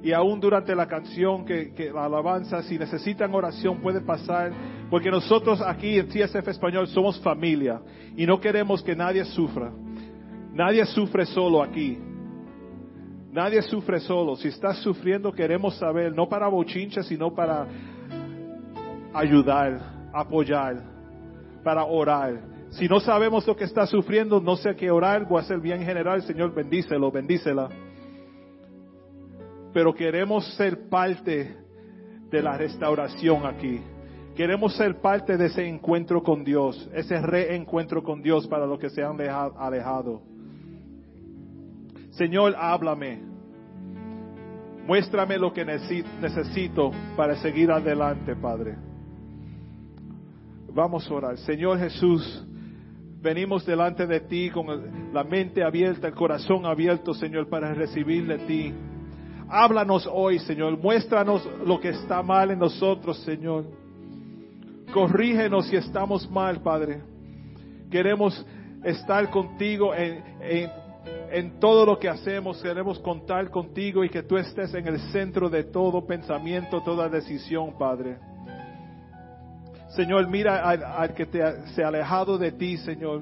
Y 0.01 0.13
aún 0.13 0.39
durante 0.39 0.73
la 0.73 0.87
canción, 0.87 1.43
que, 1.43 1.73
que, 1.73 1.91
la 1.91 2.05
alabanza, 2.05 2.63
si 2.63 2.77
necesitan 2.77 3.33
oración, 3.33 3.81
puede 3.81 3.99
pasar. 3.99 4.51
Porque 4.89 5.11
nosotros 5.11 5.61
aquí 5.61 5.99
en 5.99 6.07
TSF 6.07 6.47
Español 6.47 6.87
somos 6.87 7.19
familia 7.19 7.81
y 8.15 8.25
no 8.25 8.39
queremos 8.39 8.81
que 8.81 8.95
nadie 8.95 9.25
sufra. 9.25 9.71
Nadie 10.53 10.85
sufre 10.85 11.25
solo 11.25 11.61
aquí. 11.61 11.97
Nadie 13.31 13.61
sufre 13.61 13.99
solo. 13.99 14.35
Si 14.35 14.47
estás 14.47 14.77
sufriendo, 14.77 15.31
queremos 15.31 15.75
saber, 15.77 16.15
no 16.15 16.27
para 16.27 16.47
bochincha, 16.47 17.03
sino 17.03 17.33
para 17.35 17.67
ayudar, 19.13 20.09
apoyar, 20.13 20.81
para 21.63 21.83
orar. 21.83 22.39
Si 22.79 22.87
no 22.87 23.01
sabemos 23.01 23.45
lo 23.45 23.57
que 23.57 23.65
está 23.65 23.85
sufriendo, 23.85 24.39
no 24.39 24.55
sé 24.55 24.73
qué 24.77 24.89
orar, 24.89 25.27
voy 25.27 25.39
a 25.39 25.41
hacer 25.41 25.59
bien 25.59 25.81
general, 25.81 26.21
Señor, 26.21 26.55
bendícelo, 26.55 27.11
bendícela. 27.11 27.67
Pero 29.73 29.93
queremos 29.93 30.55
ser 30.55 30.87
parte 30.87 31.57
de 32.31 32.41
la 32.41 32.57
restauración 32.57 33.45
aquí. 33.45 33.81
Queremos 34.33 34.77
ser 34.77 35.01
parte 35.01 35.35
de 35.35 35.47
ese 35.47 35.67
encuentro 35.67 36.23
con 36.23 36.45
Dios, 36.45 36.89
ese 36.93 37.21
reencuentro 37.21 38.01
con 38.01 38.21
Dios 38.21 38.47
para 38.47 38.65
los 38.65 38.79
que 38.79 38.89
se 38.89 39.03
han 39.03 39.19
alejado. 39.19 40.21
Señor, 42.11 42.55
háblame. 42.57 43.21
Muéstrame 44.87 45.37
lo 45.37 45.51
que 45.51 45.65
necesito 45.65 46.91
para 47.17 47.35
seguir 47.35 47.71
adelante, 47.71 48.37
Padre. 48.37 48.77
Vamos 50.73 51.11
a 51.11 51.13
orar. 51.13 51.37
Señor 51.39 51.77
Jesús, 51.77 52.45
venimos 53.21 53.65
delante 53.65 54.07
de 54.07 54.21
ti 54.21 54.49
con 54.49 55.13
la 55.13 55.23
mente 55.23 55.63
abierta, 55.63 56.07
el 56.07 56.15
corazón 56.15 56.65
abierto, 56.65 57.13
Señor, 57.13 57.49
para 57.49 57.73
recibir 57.73 58.25
de 58.27 58.37
ti. 58.39 58.73
Háblanos 59.49 60.07
hoy, 60.11 60.39
Señor. 60.39 60.77
Muéstranos 60.77 61.47
lo 61.65 61.79
que 61.79 61.89
está 61.89 62.21
mal 62.21 62.51
en 62.51 62.59
nosotros, 62.59 63.17
Señor. 63.23 63.65
Corrígenos 64.93 65.67
si 65.67 65.75
estamos 65.75 66.29
mal, 66.29 66.61
Padre. 66.61 67.01
Queremos 67.89 68.45
estar 68.83 69.29
contigo 69.29 69.93
en, 69.93 70.23
en, 70.41 70.69
en, 71.31 71.59
todo 71.59 71.85
lo 71.85 71.99
que 71.99 72.07
hacemos. 72.07 72.61
Queremos 72.61 72.99
contar 72.99 73.49
contigo 73.49 74.03
y 74.03 74.09
que 74.09 74.23
tú 74.23 74.37
estés 74.37 74.73
en 74.75 74.87
el 74.87 74.99
centro 75.11 75.49
de 75.49 75.63
todo 75.63 76.05
pensamiento, 76.05 76.81
toda 76.81 77.09
decisión, 77.09 77.77
Padre. 77.77 78.17
Señor, 79.89 80.27
mira 80.27 80.69
al, 80.69 81.13
que 81.13 81.25
te, 81.25 81.41
se 81.73 81.83
ha 81.83 81.87
alejado 81.87 82.37
de 82.37 82.51
ti, 82.51 82.77
Señor. 82.77 83.21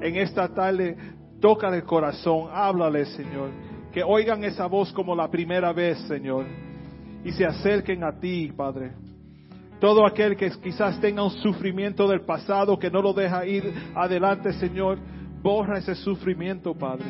En 0.00 0.16
esta 0.16 0.48
tarde, 0.48 0.96
toca 1.40 1.68
el 1.68 1.84
corazón, 1.84 2.48
háblale, 2.52 3.04
Señor. 3.06 3.50
Que 3.92 4.02
oigan 4.02 4.44
esa 4.44 4.66
voz 4.66 4.92
como 4.92 5.14
la 5.14 5.30
primera 5.30 5.72
vez, 5.72 5.98
Señor. 6.08 6.46
Y 7.24 7.32
se 7.32 7.44
acerquen 7.44 8.04
a 8.04 8.18
ti, 8.18 8.52
Padre. 8.56 8.92
Todo 9.80 10.04
aquel 10.06 10.36
que 10.36 10.50
quizás 10.62 11.00
tenga 11.00 11.22
un 11.22 11.30
sufrimiento 11.30 12.08
del 12.08 12.22
pasado 12.22 12.78
que 12.78 12.90
no 12.90 13.00
lo 13.00 13.12
deja 13.12 13.46
ir 13.46 13.72
adelante, 13.94 14.52
Señor, 14.54 14.98
borra 15.42 15.78
ese 15.78 15.94
sufrimiento, 15.94 16.74
Padre. 16.74 17.06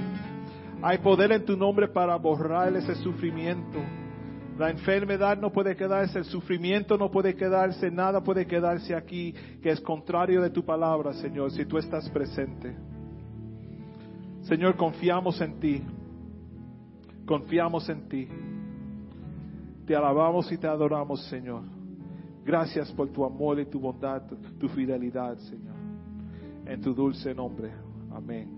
Hay 0.82 0.98
poder 0.98 1.32
en 1.32 1.44
tu 1.44 1.56
nombre 1.56 1.88
para 1.88 2.16
borrar 2.16 2.74
ese 2.76 2.94
sufrimiento. 2.96 3.78
La 4.58 4.70
enfermedad 4.70 5.38
no 5.38 5.52
puede 5.52 5.76
quedarse, 5.76 6.18
el 6.18 6.24
sufrimiento 6.24 6.98
no 6.98 7.10
puede 7.10 7.36
quedarse, 7.36 7.92
nada 7.92 8.20
puede 8.24 8.44
quedarse 8.44 8.92
aquí 8.92 9.32
que 9.62 9.70
es 9.70 9.80
contrario 9.80 10.42
de 10.42 10.50
tu 10.50 10.64
palabra, 10.64 11.12
Señor, 11.14 11.52
si 11.52 11.64
tú 11.64 11.78
estás 11.78 12.10
presente. 12.10 12.76
Señor, 14.42 14.76
confiamos 14.76 15.40
en 15.40 15.60
ti. 15.60 15.82
Confiamos 17.24 17.88
en 17.88 18.08
ti. 18.08 18.26
Te 19.86 19.94
alabamos 19.94 20.50
y 20.50 20.58
te 20.58 20.66
adoramos, 20.66 21.24
Señor. 21.28 21.62
Gracias 22.44 22.90
por 22.92 23.10
tu 23.10 23.24
amor 23.24 23.60
y 23.60 23.66
tu 23.66 23.78
bondad, 23.78 24.22
tu 24.58 24.68
fidelidad, 24.70 25.36
Señor. 25.38 25.76
En 26.66 26.80
tu 26.80 26.94
dulce 26.94 27.32
nombre. 27.32 27.70
Amén. 28.10 28.57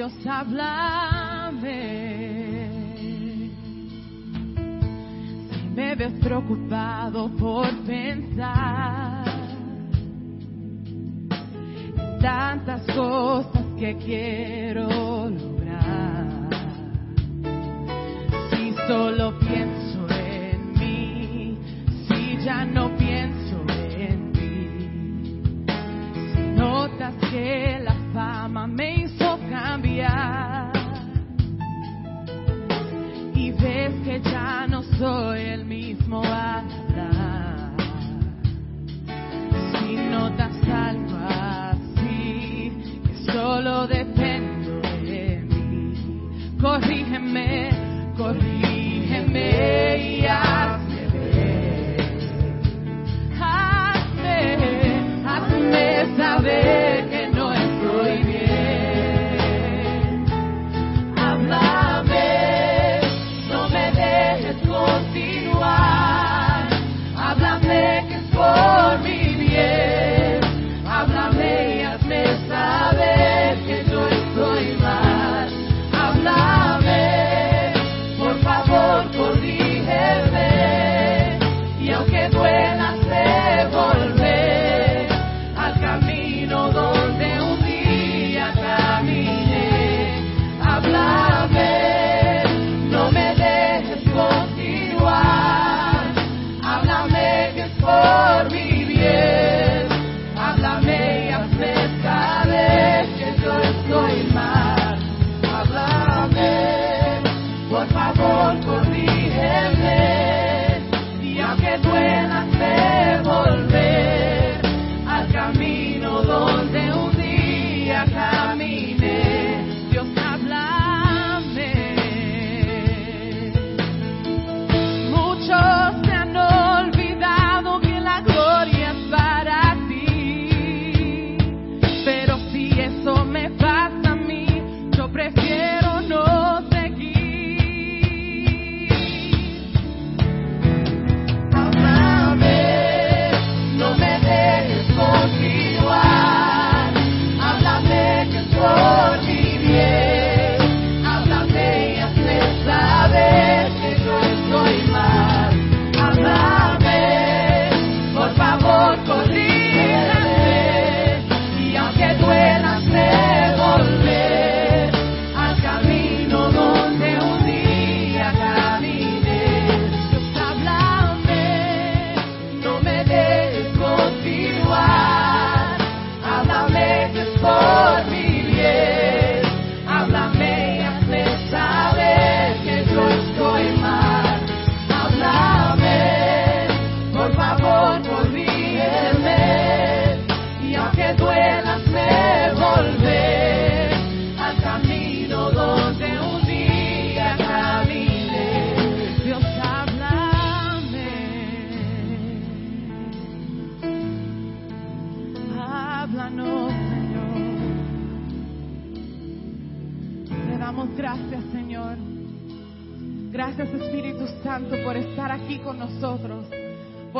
Dios 0.00 0.26
háblame. 0.26 1.90
Si 5.50 5.68
me 5.74 5.94
ves 5.94 6.12
preocupado 6.22 7.28
por 7.36 7.68
pensar 7.84 9.28
en 11.98 12.18
tantas 12.18 12.80
cosas 12.96 13.62
que 13.78 13.94
quiero 13.98 14.88
lograr, 15.28 16.48
si 18.48 18.72
solo 18.88 19.38
pienso 19.38 20.06
en 20.08 20.72
mí, 20.78 21.58
si 22.08 22.38
ya 22.42 22.64
no 22.64 22.96
pienso 22.96 23.62
en 23.68 24.32
ti, 24.32 25.68
si 26.32 26.40
notas 26.58 27.14
que 27.30 27.69
solo 43.80 43.86
dependo 43.86 44.80
de 45.04 45.44
mí. 45.48 46.58
Corrígeme, 46.60 47.70
corrígeme. 48.16 48.69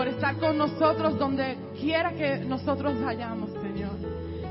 por 0.00 0.08
estar 0.08 0.34
con 0.38 0.56
nosotros 0.56 1.18
donde 1.18 1.58
quiera 1.78 2.12
que 2.12 2.38
nosotros 2.38 2.98
vayamos, 3.04 3.50
Señor. 3.60 3.90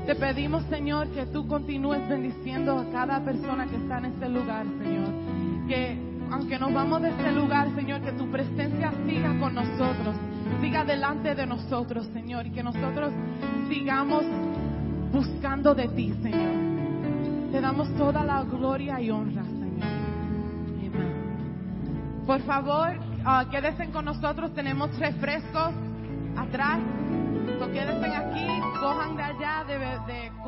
Te 0.06 0.14
pedimos, 0.14 0.62
Señor, 0.70 1.08
que 1.08 1.26
tú 1.26 1.48
continúes 1.48 2.08
bendiciendo 2.08 2.78
a 2.78 2.88
cada 2.92 3.18
persona 3.24 3.66
que 3.66 3.74
está 3.74 3.98
en 3.98 4.04
este 4.04 4.28
lugar, 4.28 4.64
Señor. 4.80 5.08
Que 5.66 5.98
aunque 6.30 6.56
nos 6.56 6.72
vamos 6.72 7.02
de 7.02 7.08
este 7.08 7.32
lugar, 7.32 7.66
Señor, 7.74 8.00
que 8.00 8.12
tu 8.12 8.30
presencia 8.30 8.92
siga 9.04 9.36
con 9.40 9.56
nosotros, 9.56 10.14
siga 10.60 10.84
delante 10.84 11.34
de 11.34 11.44
nosotros, 11.48 12.06
Señor, 12.12 12.46
y 12.46 12.52
que 12.52 12.62
nosotros 12.62 13.12
sigamos 13.68 14.24
buscando 15.10 15.74
de 15.74 15.88
ti, 15.88 16.14
Señor. 16.22 17.50
Te 17.50 17.60
damos 17.60 17.92
toda 17.96 18.22
la 18.22 18.44
gloria 18.44 19.00
y 19.00 19.10
honra, 19.10 19.42
Señor. 19.42 19.88
Amén. 20.78 22.22
Por 22.24 22.40
favor, 22.42 23.09
uh, 23.24 23.48
quédense 23.50 23.90
con 23.90 24.04
nosotros, 24.04 24.54
tenemos 24.54 24.96
refrescos 24.98 25.72
atrás. 26.36 26.78
So, 27.58 27.70
quédense 27.70 28.06
aquí, 28.06 28.46
cojan 28.80 29.16
de 29.16 29.22
allá, 29.22 29.64
de... 29.64 29.78
de 29.78 30.40